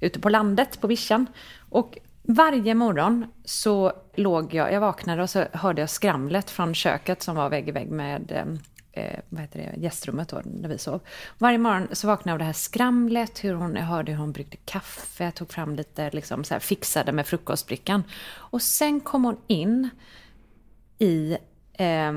[0.00, 1.26] ute på landet, på vischan.
[1.68, 7.22] Och varje morgon så låg jag, jag vaknade och så hörde jag skramlet från köket
[7.22, 10.78] som var vägg i vägg med eh, eh vad heter det, gästrummet då, där vi
[10.78, 11.00] sov.
[11.38, 14.32] Varje morgon så vaknade jag av det här skramlet, hur hon, jag hörde hur hon
[14.32, 18.02] bryggde kaffe, tog fram lite, liksom så här, fixade med frukostbrickan.
[18.34, 19.90] Och sen kom hon in
[20.98, 21.36] i
[21.78, 22.12] eh,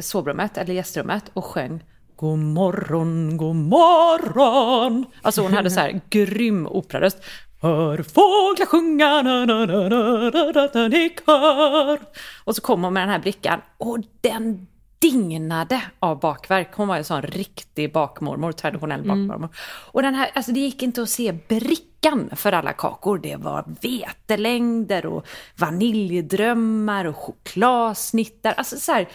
[0.00, 1.82] sovrummet, eller gästrummet, och sjöng
[2.16, 5.06] God morgon, god morgon.
[5.22, 7.24] Alltså hon hade så här grym operaröst.
[7.60, 10.88] Hör fåglar sjunga na, na, na, na, na, na,
[11.26, 11.98] na.
[12.44, 14.66] Och så kom hon med den här brickan och den
[14.98, 16.68] dignade av bakverk.
[16.74, 19.48] Hon var en sån riktig bakmormor, traditionell bakmormor.
[19.92, 23.18] Och den här, alltså det gick inte att se brickan för alla kakor.
[23.18, 28.52] Det var vetelängder och vaniljdrömmar och chokladsnittar.
[28.52, 29.08] Alltså så här,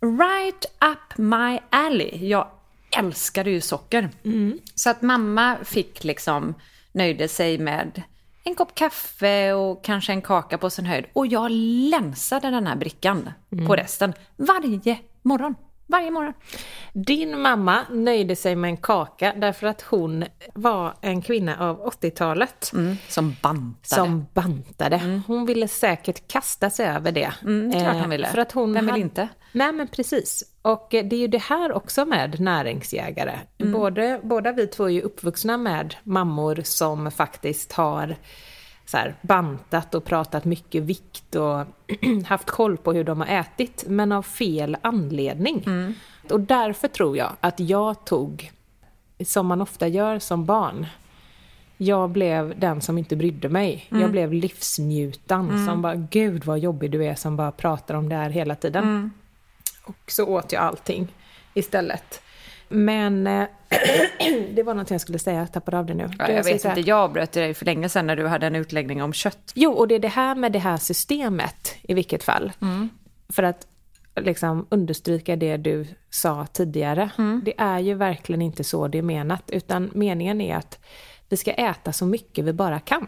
[0.00, 2.28] right up my alley.
[2.28, 2.48] Jag
[2.98, 4.10] älskade ju socker.
[4.74, 6.54] Så att mamma fick liksom,
[6.92, 8.02] nöjde sig med
[8.50, 11.04] en kopp kaffe och kanske en kaka på sin höjd.
[11.12, 11.50] Och jag
[11.90, 13.30] länsade den här brickan
[13.66, 15.54] på resten varje morgon.
[15.86, 16.32] Varje morgon.
[16.92, 22.70] Din mamma nöjde sig med en kaka därför att hon var en kvinna av 80-talet.
[22.74, 24.02] Mm, som bantade.
[24.02, 25.20] Som bantade.
[25.26, 27.32] Hon ville säkert kasta sig över det.
[27.42, 28.26] Mm, klart hon Eh, ville.
[28.26, 29.28] För att hon Vem vill hade- inte?
[29.52, 30.42] Nej men precis.
[30.62, 33.38] Och eh, det är ju det här också med näringsjägare.
[33.58, 38.16] Både, båda vi två är ju uppvuxna med mammor som faktiskt har
[38.86, 41.64] så här, bantat och pratat mycket vikt och
[42.26, 45.64] haft koll på hur de har ätit, men av fel anledning.
[46.30, 48.52] Och därför tror jag att jag tog,
[49.24, 50.86] som man ofta gör som barn,
[51.76, 53.86] jag blev den som inte brydde mig.
[54.00, 58.16] Jag blev livsnjutan som bara, gud vad jobbig du är som bara pratar om det
[58.16, 59.10] här hela tiden.
[60.04, 61.14] Och så åt jag allting
[61.54, 62.22] istället.
[62.68, 63.44] Men eh,
[64.54, 66.02] det var något jag skulle säga, jag tappade av det nu.
[66.18, 69.02] Ja, jag vet inte, jag bröt dig för länge sedan när du hade en utläggning
[69.02, 69.52] om kött.
[69.54, 72.52] Jo, och det är det här med det här systemet i vilket fall.
[73.28, 73.66] För att
[74.16, 77.10] liksom understryka det du sa tidigare.
[77.44, 80.78] Det är ju verkligen inte så det är menat, utan meningen är att
[81.28, 83.06] vi ska äta så mycket vi bara kan.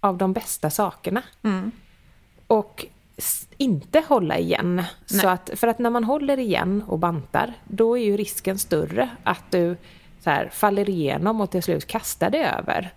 [0.00, 1.22] Av de bästa sakerna.
[2.46, 2.93] Och s-
[3.56, 4.82] inte hålla igen.
[5.06, 9.08] Så att, för att när man håller igen och bantar, då är ju risken större
[9.24, 9.76] att du
[10.20, 12.92] så här, faller igenom och till slut kastar dig över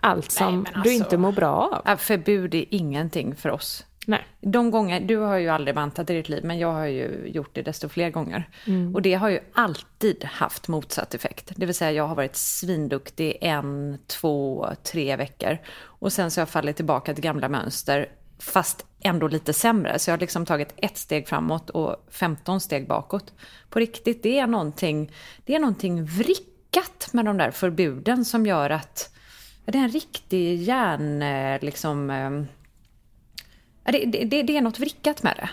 [0.00, 1.96] allt som du alltså- inte mår bra av.
[1.96, 3.86] Förbud är ingenting för oss.
[4.06, 4.26] Nej.
[4.40, 7.50] De gånger, du har ju aldrig bantat i ditt liv, men jag har ju gjort
[7.52, 8.48] det desto fler gånger.
[8.94, 11.52] Och det har ju alltid haft motsatt effekt.
[11.56, 15.58] Det vill säga jag har varit svinduktig en, två, tre veckor.
[15.82, 19.98] Och sen så har jag fallit tillbaka till gamla mönster, fast ändå lite sämre.
[19.98, 23.32] Så jag har liksom tagit ett steg framåt och 15 steg bakåt.
[23.68, 25.12] På riktigt, det är någonting,
[25.44, 29.14] det är någonting vrickat med de där förbuden som gör att
[29.64, 32.10] det är en riktig hjärn, eh, liksom...
[32.10, 32.30] eh,
[33.84, 35.48] Ja, Det, det, det, är något vrickat med det.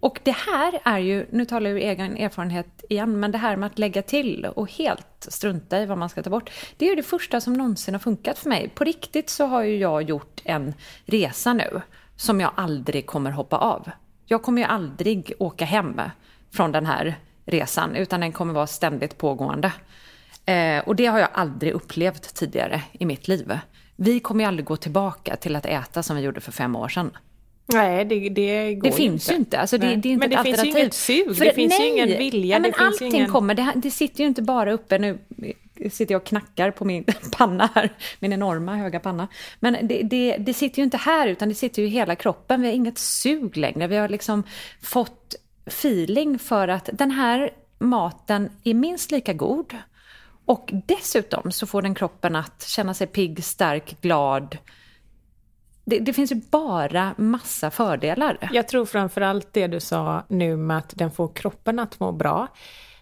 [0.00, 3.56] Och det här är ju, nu talar jag ur egen erfarenhet igen, men det här
[3.56, 6.50] med att lägga till och helt strunta i vad man ska ta bort.
[6.76, 8.68] Det är ju det första som någonsin har funkat för mig.
[8.74, 11.80] På riktigt så har ju jag gjort en resa nu
[12.16, 13.90] som jag aldrig kommer hoppa av.
[14.26, 16.00] Jag kommer ju aldrig åka hem
[16.52, 17.14] från den här
[17.46, 19.72] resan, utan den kommer vara ständigt pågående.
[20.46, 23.58] Eh, och det har jag aldrig upplevt tidigare i mitt liv.
[23.96, 26.88] Vi kommer ju aldrig gå tillbaka till att äta som vi gjorde för fem år
[26.88, 27.10] sedan.
[27.66, 29.58] Nej, det, det går Det finns ju inte.
[29.58, 29.96] Alltså det, Nej.
[29.96, 31.88] det är inte men det ett finns ju inget sug, För- det finns nej.
[31.88, 32.56] ju ingen vilja.
[32.56, 33.30] Ja, men det finns allting ingen...
[33.30, 33.54] kommer.
[33.54, 35.18] Det, det sitter ju inte bara uppe nu.
[35.90, 39.28] Sitter jag och knackar på min panna här, min enorma höga panna.
[39.60, 42.62] Men det, det, det sitter ju inte här, utan det sitter ju i hela kroppen.
[42.62, 43.86] Vi har inget sug längre.
[43.86, 44.42] Vi har liksom
[44.82, 45.34] fått
[45.66, 49.76] feeling för att den här maten är minst lika god.
[50.44, 54.58] Och dessutom så får den kroppen att känna sig pigg, stark, glad.
[55.84, 58.50] Det, det finns ju bara massa fördelar.
[58.52, 62.48] Jag tror framförallt det du sa nu med att den får kroppen att må bra.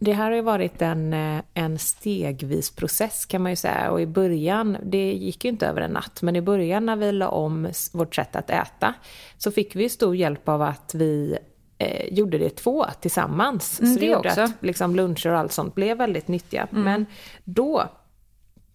[0.05, 3.91] Det här har ju varit en, eh, en stegvis process kan man ju säga.
[3.91, 7.13] Och i början, det gick ju inte över en natt, men i början när vi
[7.13, 8.95] la om vårt sätt att äta
[9.39, 11.39] så fick vi stor hjälp av att vi
[11.79, 13.81] eh, gjorde det två tillsammans.
[13.81, 14.41] Mm, så det, det gjorde också.
[14.41, 16.69] att liksom, luncher och allt sånt blev väldigt nyttiga.
[16.71, 17.07] Men
[17.45, 17.85] då,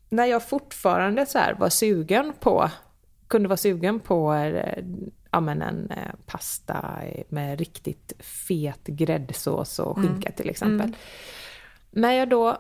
[0.10, 2.70] när jag fortfarande så här var sugen på,
[3.28, 4.84] kunde vara sugen på eh,
[5.32, 6.96] ja, men en eh, pasta
[7.30, 10.96] med riktigt fet gräddsås och skinka till exempel.
[11.92, 12.58] När jag då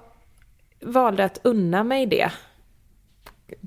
[0.81, 2.31] valde att unna mig det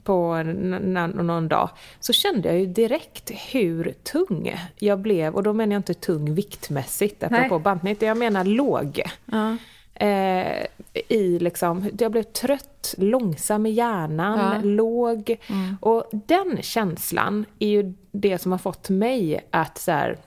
[0.04, 5.34] på någon dag så kände jag ju direkt hur tung jag blev.
[5.34, 9.02] Och då menar jag inte tung viktmässigt, apropå bantning, utan jag menar låg.
[9.24, 9.56] Ja.
[9.94, 10.66] Eh,
[11.08, 14.54] i liksom, jag blev trött, långsam i hjärnan, Ja.
[14.54, 14.68] Mm.
[14.76, 15.36] låg.
[15.80, 20.18] Och den känslan är ju det som har fått mig att så här,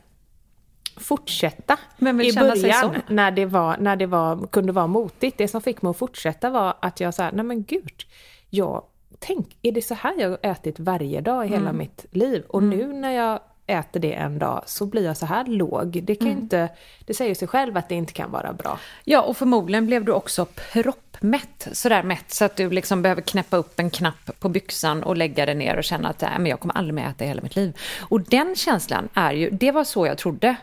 [0.97, 1.78] fortsätta
[2.25, 5.38] i början när det, var, när det var, kunde vara motigt.
[5.38, 8.04] Det som fick mig att fortsätta var att jag sa, nej men gud,
[8.49, 8.84] jag,
[9.19, 11.78] tänk, är det så här jag har ätit varje dag i hela Mm.
[11.78, 12.43] mitt liv?
[12.49, 16.01] Och nu när jag äter det en dag så blir jag så här låg.
[16.04, 16.39] Det, kan Mm.
[16.39, 16.69] inte,
[17.06, 18.80] det säger sig själv att det inte kan vara bra.
[19.04, 21.67] Ja, och förmodligen blev du också proppmätt.
[21.71, 25.45] Sådär mätt så att du liksom behöver knäppa upp en knapp på byxan och lägga
[25.45, 27.56] den ner och känna att Nej, men jag kommer aldrig mer äta i hela mitt
[27.56, 27.78] liv.
[27.99, 30.56] Och den känslan är ju, det var så jag trodde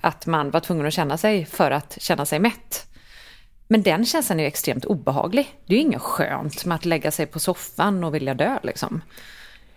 [0.00, 2.86] att man var tvungen att känna sig för att känna sig mätt.
[3.68, 5.58] Men den känslan är ju extremt obehaglig.
[5.66, 9.02] Det är ju inget skönt med att lägga sig på soffan och vilja dö liksom.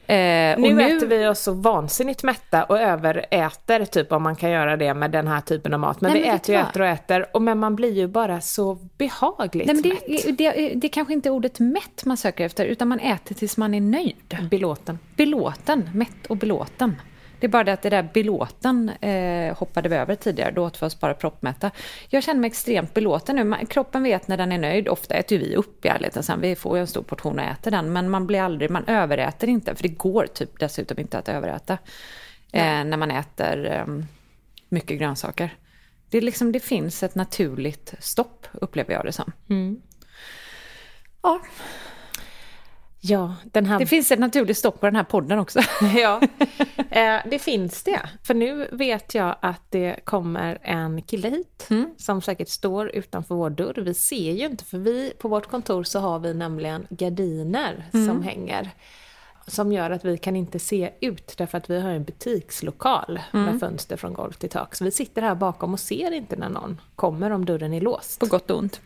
[0.10, 4.50] Eh, Nu, och äter vi oss så vansinnigt mätta och överäter, typ om man kan
[4.52, 6.02] göra det med den här typen av mat.
[6.02, 8.42] Men Nej, vi men äter och äter och äter, och men man blir ju bara
[8.42, 10.04] så behagligt Nej, men mätt.
[10.08, 13.58] det, det, det är kanske inte ordet mätt man söker efter, utan man äter tills
[13.58, 14.38] man är nöjd.
[14.50, 15.00] Belåten.
[15.16, 16.96] Belåten, mätt och belåten.
[17.40, 20.82] Det är bara det att det där belåten eh, hoppade vi över tidigare, då åt
[20.82, 21.72] vi oss bara proppmätta.
[22.10, 23.44] Jag känner mig extremt belåten nu.
[23.44, 24.88] Man, kroppen vet när den är nöjd.
[24.88, 26.42] Ofta äter vi upp i ärligheten sen.
[26.42, 27.94] Vi får ju en stor portion och äter den.
[27.94, 29.76] Men man blir aldrig, man överäter inte.
[29.76, 31.74] För det går typ dessutom inte att överäta.
[32.52, 33.86] Eh, när man äter eh,
[34.70, 35.56] mycket grönsaker.
[36.10, 39.32] Det, är liksom, det finns ett naturligt stopp, upplever jag det som.
[41.22, 41.42] Ja,
[43.08, 45.60] Ja, den här det finns ett naturligt stopp på den här podden också.
[45.98, 46.22] Ja,
[46.90, 48.10] eh, det finns det.
[48.24, 51.68] För nu vet jag att det kommer en kille hit
[51.98, 53.82] som säkert står utanför vår dörr.
[53.82, 58.24] Vi ser ju inte, för vi på vårt kontor så har vi nämligen gardiner som
[58.24, 58.72] hänger.
[59.50, 63.60] Som gör att vi kan inte se ut därför att vi har en butikslokal med
[63.60, 64.76] fönster från golv till tak.
[64.76, 68.20] Så vi sitter här bakom och ser inte när någon kommer om dörren är låst.
[68.20, 68.82] På gott och ont.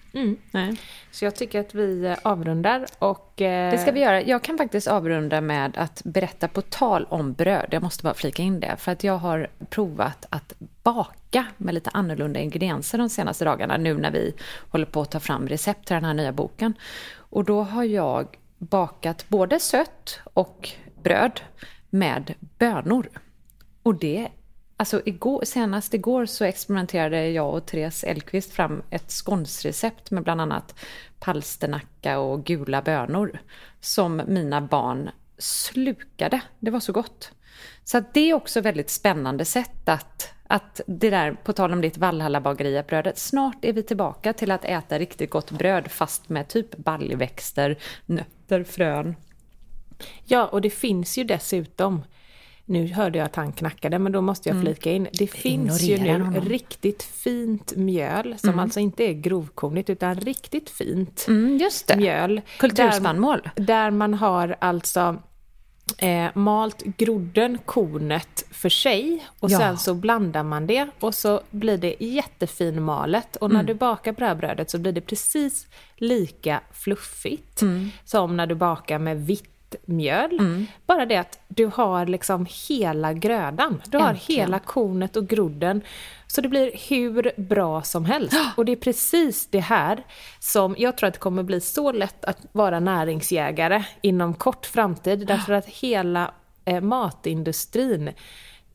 [0.51, 0.75] Nej.
[1.11, 3.41] Så jag tycker att vi eh, avrundar och...
[3.41, 4.21] eh, Det ska vi göra.
[4.21, 7.67] Jag kan faktiskt avrunda med att berätta på tal om bröd.
[7.71, 8.75] Jag måste bara flika in det.
[8.77, 13.77] För att jag har provat att baka med lite annorlunda ingredienser de senaste dagarna.
[13.77, 14.33] Nu när vi
[14.69, 16.73] håller på att ta fram recept till den här nya boken.
[17.15, 18.27] Och då har jag
[18.61, 20.69] bakat både sött och
[21.03, 21.41] bröd
[21.89, 23.09] med bönor.
[23.83, 24.27] Och det
[24.77, 30.41] Alltså igår, senast igår så experimenterade jag och Therese Elkvist fram ett skånsrecept med bland
[30.41, 30.75] annat
[31.19, 33.39] palsternacka och gula bönor.
[33.79, 36.41] Som mina barn slukade.
[36.59, 37.31] Det var så gott.
[37.83, 41.73] Så att det är också ett väldigt spännande sätt att, att det där, på tal
[41.73, 46.47] om ditt Valhalla-bageriet-brödet, snart är vi tillbaka till att äta riktigt gott bröd fast med
[46.47, 49.15] typ baljväxter, nötter, frön.
[50.25, 52.01] Ja, och det finns ju dessutom,
[52.65, 55.07] nu hörde jag att han knackade, men då måste jag flika in.
[55.13, 56.45] Det finns ju Ignorera nu honom.
[56.49, 61.97] riktigt fint mjöl, som alltså inte är grovkornigt, utan riktigt fint Mm, just det.
[61.97, 62.41] mjöl.
[62.57, 63.49] Kulturspannmål.
[63.55, 65.17] Där, där man har alltså
[65.97, 69.57] eh, malt grodden, kornet för sig och Ja.
[69.59, 73.65] sen så blandar man det och så blir det jättefin malet och när Mm.
[73.65, 77.89] du bakar på det här brödet så blir det precis lika fluffigt Mm.
[78.05, 80.65] som när du bakar med vitt mjöl.
[80.85, 83.81] Bara det att du har liksom hela grödan.
[83.85, 84.41] Du har Äntligen.
[84.41, 85.81] hela kornet och grodden.
[86.27, 88.37] Så det blir hur bra som helst.
[88.57, 90.05] Och det är precis det här
[90.39, 95.19] som jag tror att det kommer bli så lätt att vara näringsjägare inom kort framtid.
[95.27, 96.31] Därför att hela
[96.65, 98.11] eh, matindustrin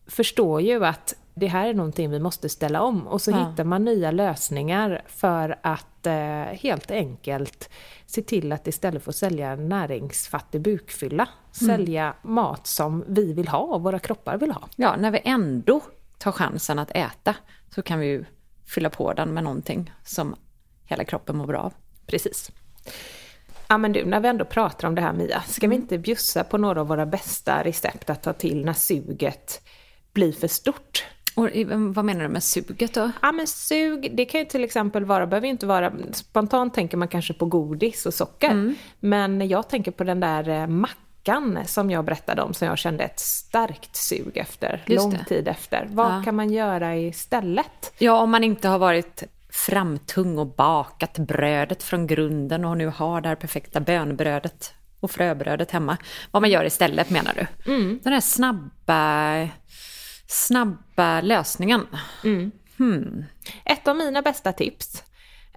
[0.06, 3.06] förstår ju att det här är någonting vi måste ställa om.
[3.06, 3.48] Och så Ja.
[3.50, 7.70] hittar man nya lösningar för att eh, helt enkelt
[8.06, 13.58] se till att istället för att sälja näringsfattig bukfylla, sälja mat som vi vill ha
[13.58, 14.68] och våra kroppar vill ha.
[14.76, 15.80] Ja, när vi ändå
[16.18, 17.34] tar chansen att äta
[17.74, 18.24] så kan vi ju
[18.66, 20.34] fylla på den med någonting som
[20.84, 21.72] hela kroppen mår bra av.
[22.06, 22.50] Precis.
[23.68, 25.76] Ja men du, när vi ändå pratar om det här Mia, ska Mm.
[25.76, 29.62] vi inte bjussa på några av våra bästa recept att ta till när suget
[30.12, 31.04] blir för stort?
[31.36, 33.10] Och i- vad menar du med suget då?
[33.22, 36.96] Ja men sug, det kan ju till exempel vara, behöver ju inte vara, spontant tänker
[36.96, 38.50] man kanske på godis och socker.
[38.50, 38.74] Mm.
[39.00, 43.04] Men jag tänker på den där eh, mackan som jag berättade om som jag kände
[43.04, 45.24] ett starkt sug efter, Just lång det.
[45.24, 45.88] tid efter.
[45.90, 46.22] Vad Ja.
[46.24, 47.92] kan man göra istället?
[47.98, 53.20] Ja, om man inte har varit framtung och bakat brödet från grunden och nu har
[53.20, 55.96] det här perfekta bönbrödet och fröbrödet hemma.
[56.30, 57.32] Vad man gör istället menar
[57.64, 57.98] du?
[58.02, 59.48] Den här snabba,
[60.26, 61.86] snabba lösningen.
[63.64, 65.02] Ett av mina bästa tips,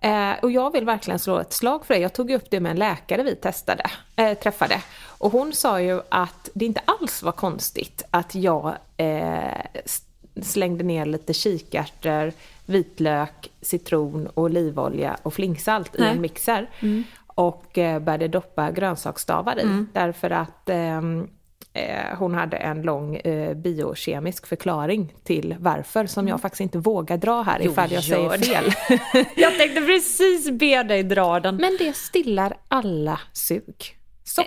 [0.01, 2.69] eh, och jag vill verkligen slå ett slag för det, jag tog upp det med
[2.69, 3.83] en läkare vi testade,
[4.15, 4.81] eh, träffade.
[5.05, 9.61] Och hon sa ju att det inte alls var konstigt att jag eh,
[10.41, 12.31] slängde ner lite kikärtor,
[12.65, 16.11] vitlök, citron, olivolja och flingsalt i Nej.
[16.11, 16.69] en mixer.
[17.27, 19.85] Och eh, började doppa grönsaksstavar i.
[19.93, 21.27] Därför att ehm, eh,
[22.17, 27.41] hon hade en lång eh, biokemisk förklaring till varför som jag faktiskt inte vågar dra
[27.41, 28.71] här ifall jag säger fel.
[29.35, 31.55] Jag tänkte precis be dig dra den.
[31.55, 33.95] Men det stillar alla sug.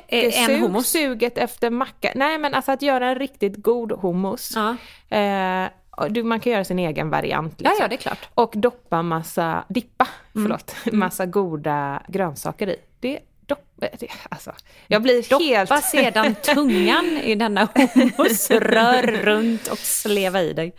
[0.09, 0.87] En Sockersug, hummus?
[0.87, 2.12] suget efter macka.
[2.14, 4.53] Nej men alltså att göra en riktigt god hummus.
[4.57, 4.76] Ja.
[5.16, 5.68] Eh,
[6.11, 7.55] du, man kan göra sin egen variant.
[7.59, 7.83] Ja, Liksom.
[7.85, 8.28] ja, det är klart.
[8.35, 10.45] Och doppa massa, dippa, Mm.
[10.45, 12.76] förlåt, massa goda grönsaker i.
[13.01, 13.18] Det,
[14.28, 14.53] alltså.
[14.87, 15.68] Jag blir helt...
[15.68, 20.74] Doppa sedan tungan i denna hummus, rör runt och sleva i dig.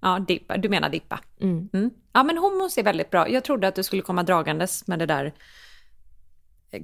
[0.00, 0.56] Ja, dippa.
[0.56, 1.20] Du menar dippa.
[1.40, 1.90] Mm.
[2.12, 3.28] Ja, men hummus är väldigt bra.
[3.28, 5.32] Jag trodde att du skulle komma dragandes med det där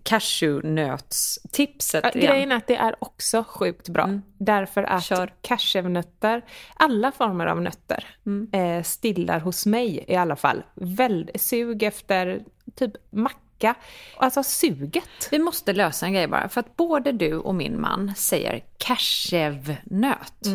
[0.02, 2.10] cashewnötstipset Ja.
[2.20, 4.20] Grejen är att det är också sjukt bra.
[4.38, 5.34] Därför att Kör.
[5.42, 6.42] cashewnötter,
[6.74, 8.16] alla former av nötter,
[8.52, 10.62] eh, stillar hos mig i alla fall.
[10.74, 12.42] Väl, sug efter
[12.74, 12.92] typ
[13.54, 13.74] macka.
[14.16, 15.28] Alltså suget.
[15.30, 20.46] Vi måste lösa en grej bara, för att både du och min man säger cashewnöt.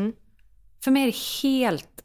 [0.83, 2.03] För mig är det helt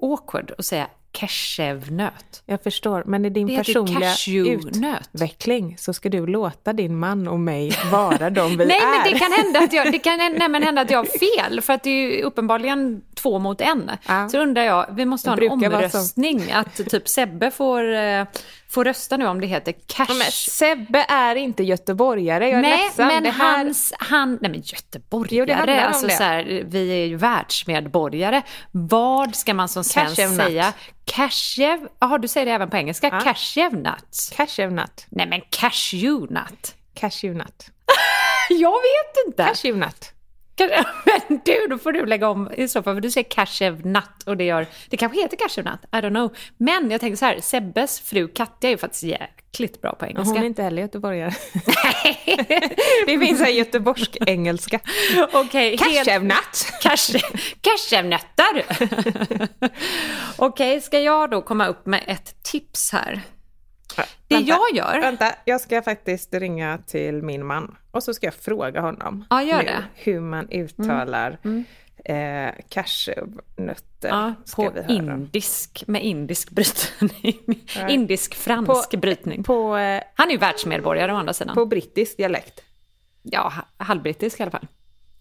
[0.00, 2.42] awkward att säga cashewnöt.
[2.46, 7.40] Jag förstår, men i din Det personliga utveckling så ska du låta din man och
[7.40, 9.04] mig vara de vi Nej, är.
[9.04, 11.60] men det kan hända att jag, det kan nej, men hända att jag har fel,
[11.60, 13.90] för att det är ju uppenbarligen två mot en.
[14.06, 14.28] Ja.
[14.28, 18.24] Så undrar jag, vi måste ha en omröstning, att typ Sebbe får, eh,
[18.68, 20.06] får rösta nu om det heter cash...
[20.08, 23.06] Ja, men Sebbe är inte göteborgare, jag är Nej, ledsen.
[23.06, 23.58] men det här...
[23.58, 28.42] hans, han, nej men göteborgare, Jo, alltså så här, vi är ju världsmedborgare.
[28.70, 30.72] Vad ska man som svensk säga?
[31.04, 33.20] Cashew, jaha du säger det även på engelska, Ja.
[33.20, 34.32] cashewnut.
[34.36, 35.06] Cashewnut.
[35.08, 36.74] Nej men cashewnut.
[36.94, 37.66] Cashewnut.
[38.50, 39.44] Jag vet inte.
[39.44, 40.12] Cashewnut.
[41.28, 44.36] Men du, då får du lägga om i så fall, för du säger cashewnut och
[44.36, 46.36] det gör, det kanske heter cashewnut, I don't know.
[46.56, 50.34] Men jag tänker så här, Sebbes fru Katja är ju faktiskt jäkligt bra på engelska.
[50.34, 51.32] Hon är inte heller göteborgare.
[53.06, 54.80] det finns en göteborgsk engelska.
[55.32, 56.66] Okej, helt- Cashewnut.
[56.82, 58.64] Cashew- Cashewnötter!
[60.36, 63.20] Okej, ska jag då komma upp med ett tips här?
[64.28, 65.00] Det Vänta, jag gör...
[65.00, 69.42] Vänta, jag ska faktiskt ringa till min man och så ska jag fråga honom Ja,
[69.42, 69.70] gör nu det.
[69.70, 69.82] Mm.
[69.94, 71.38] hur man uttalar
[72.04, 74.08] eh, cashewnötter.
[74.08, 77.64] Ja, på indisk, med indisk brytning.
[77.88, 79.42] Indisk-fransk På- brytning.
[79.44, 81.54] På, eh, Han är ju världsmedborgare å andra sidan.
[81.54, 82.60] på brittisk dialekt.
[83.22, 84.66] Ja, ha- halvbrittisk i alla fall.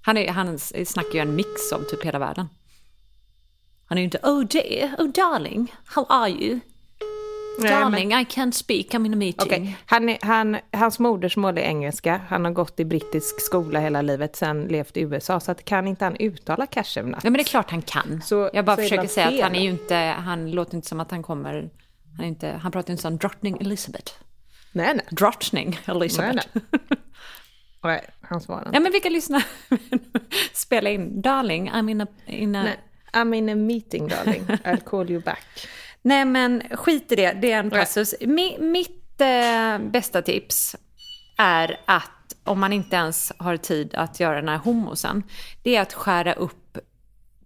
[0.02, 2.48] Han, är, han snackar ju en mix av typ hela världen.
[3.86, 6.60] Han är ju inte oh dear, oh darling, how are you?
[7.60, 9.46] Nej, men- darling, I can't speak, I'm in a meeting.
[9.48, 12.22] Okej, han, är- han, hans modersmål är engelska.
[12.30, 15.40] Han har gått i brittisk skola hela livet, sen levt i USA.
[15.40, 17.16] Så att kan inte han uttala cashewnut?
[17.24, 18.22] Ja men det är klart han kan.
[18.22, 21.12] Så- jag bara försöker säga att han är ju inte, han låter inte som att
[21.12, 21.70] han kommer,
[22.18, 24.14] han, är inte, han pratar inte som drottning Elizabeth.
[24.72, 25.06] Nej, nej.
[25.12, 26.48] Drottning Elizabeth.
[26.54, 26.64] Nej,
[27.84, 28.72] nej, han svarar inte.
[28.74, 29.44] Ja men vilka lyssnar?
[30.54, 32.08] Spela in, darling, I'm in a...
[32.26, 32.64] In a...
[32.64, 32.80] Nej.
[33.14, 35.68] I'm in a meeting darling, I'll call you back.
[36.08, 38.16] Nej men skit i det, det är en passus.
[38.22, 40.76] Mi, mitt eh, bästa tips
[41.38, 42.12] är att
[42.44, 45.24] om man inte ens har tid att göra den här hummusen,
[45.64, 46.78] det är att skära upp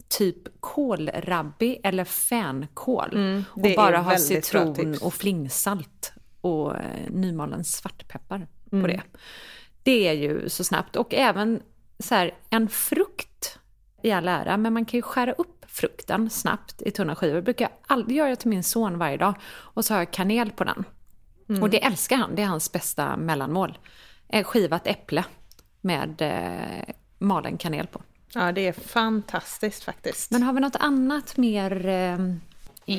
[0.07, 7.63] typ kålrabbi eller fänkål och Mm, är bara ha citron och flingsalt och eh, nymalen
[7.63, 8.83] svartpeppar Mm.
[8.83, 9.01] på det.
[9.83, 11.61] Det är ju så snabbt och även
[11.99, 13.59] så här, en frukt
[14.03, 17.41] i all ära, men man kan ju skära upp frukten snabbt i tunna skivor.
[17.41, 19.35] Brukar jag aldrig göra till min son varje dag.
[19.51, 20.83] Och så har jag kanel på den.
[21.61, 23.77] Och det älskar han, det är hans bästa mellanmål.
[24.29, 25.23] Eh, Skivat äpple
[25.81, 28.01] med eh, malen kanel på.
[28.33, 30.31] Ja, det är fantastiskt faktiskt.
[30.31, 31.85] Men har vi något annat mer?
[31.85, 32.17] Eh...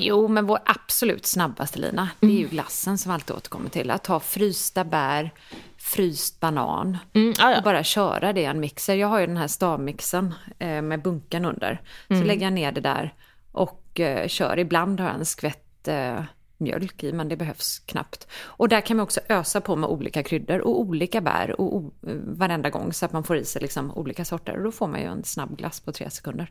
[0.00, 3.90] Jo, men vår absolut snabbaste lina, det är ju glassen som alltid återkommer till.
[3.90, 5.30] Att ta frysta bär,
[5.78, 7.56] fryst banan Mm, ja.
[7.58, 8.94] och bara köra det i en mixer.
[8.94, 11.80] Jag har ju den här stavmixen eh, med bunken under.
[12.08, 13.14] Så lägger jag ner det där
[13.52, 14.58] och eh, kör.
[14.58, 16.22] Ibland har jag en skvätt eh,
[16.62, 18.26] mjölk i men det behövs knappt.
[18.44, 21.92] Och där kan man också ösa på med olika kryddor och olika bär och o-
[22.26, 24.56] varenda gång så att man får i sig liksom olika sorter.
[24.56, 26.50] Och då får man ju en snabb glass på tre sekunder.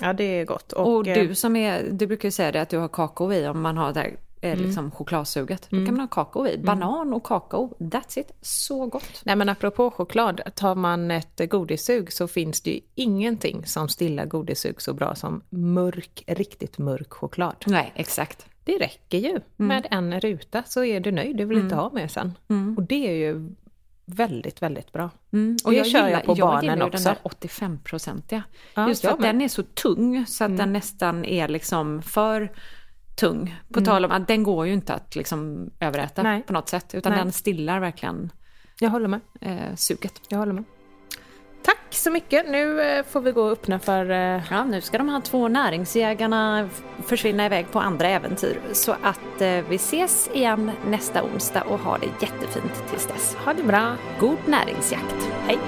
[0.00, 0.72] Ja, det är gott.
[0.72, 3.46] Och, eh, du som är, du brukar ju säga det att du har kakao i
[3.48, 5.66] om man har där eh, liksom chokladsuget.
[5.70, 6.58] Då kan man ha kakao i.
[6.58, 8.32] Banan och kakao, that's it.
[8.40, 9.22] Så gott.
[9.24, 14.26] Nej men apropå choklad, tar man ett godissug så finns det ju ingenting som stillar
[14.26, 17.54] godissug så bra som mörk, riktigt mörk choklad.
[17.66, 18.46] Nej, exakt.
[18.64, 19.40] Det räcker ju.
[19.56, 22.32] Med en ruta så är du nöjd, du vill inte ha mer sen.
[22.76, 23.54] Och det är ju
[24.06, 25.10] väldigt, väldigt bra.
[25.64, 27.04] Och Det jag kör jag på jag barnen gillar också.
[27.04, 28.42] den där 85-procentiga.
[28.74, 32.52] Ja, Just för att den är så tung så att den nästan är liksom för
[33.20, 33.54] tung.
[33.72, 36.42] På tal om att den går ju inte att liksom överäta Nej.
[36.42, 36.94] på något sätt.
[36.94, 37.22] Utan Nej.
[37.22, 38.32] den stillar verkligen
[38.80, 39.20] Jag håller med.
[39.40, 40.12] eh, suget.
[40.28, 40.64] Jag håller med.
[41.62, 42.48] Tack så mycket.
[42.50, 44.10] Nu eh, får vi gå och öppna för...
[44.10, 46.68] eh, Ja, nu ska de här två näringsjägarna
[47.06, 48.60] försvinna iväg på andra äventyr.
[48.72, 53.36] Så att eh, vi ses igen nästa onsdag och ha det jättefint tills dess.
[53.44, 53.92] Ha det bra.
[54.20, 55.28] God näringsjakt.
[55.46, 55.58] Hej!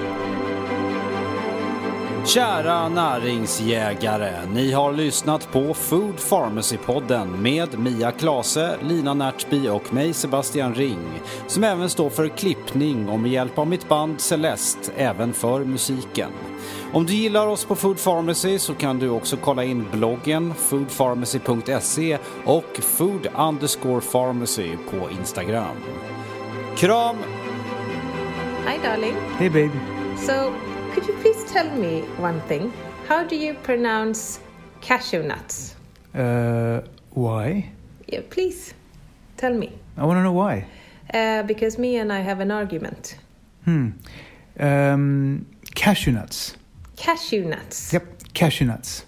[2.27, 10.13] Kära näringsjägare, ni har lyssnat på Food Pharmacy-podden med Mia Klase, Lina Närtby och mig
[10.13, 15.33] Sebastian Ring, som även står för klippning och med hjälp av mitt band Celeste även
[15.33, 16.31] för musiken.
[16.93, 22.19] Om du gillar oss på Food Pharmacy så kan du också kolla in bloggen foodpharmacy.se
[22.45, 25.77] och food underscore pharmacy på Instagram.
[26.77, 27.17] Kram!
[28.67, 29.15] Hi darling.
[29.39, 29.79] Hey, baby.
[30.27, 30.53] So,
[31.05, 32.73] could you please tell me one thing?
[33.07, 34.41] How do you pronounce
[34.81, 35.75] cashew nuts?
[36.15, 36.81] Uh,
[37.11, 37.71] why?
[38.09, 38.73] Yeah, please
[39.37, 39.79] tell me.
[39.99, 40.67] I want to know why.
[41.13, 43.19] Uh, because me and I have an argument.
[43.67, 46.57] Um, cashew nuts.
[46.97, 47.93] Cashew nuts.
[47.93, 49.05] Yep, cashew nuts.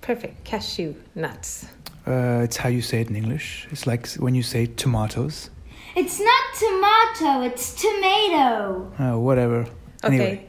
[0.00, 0.42] Perfect.
[0.42, 1.66] Cashew nuts.
[2.08, 3.68] Uh, it's how you say it in English.
[3.70, 5.50] It's like when you say tomatoes.
[5.94, 8.92] It's not tomato, it's tomato.
[8.98, 9.68] Uh, whatever.
[10.02, 10.48] Anyway.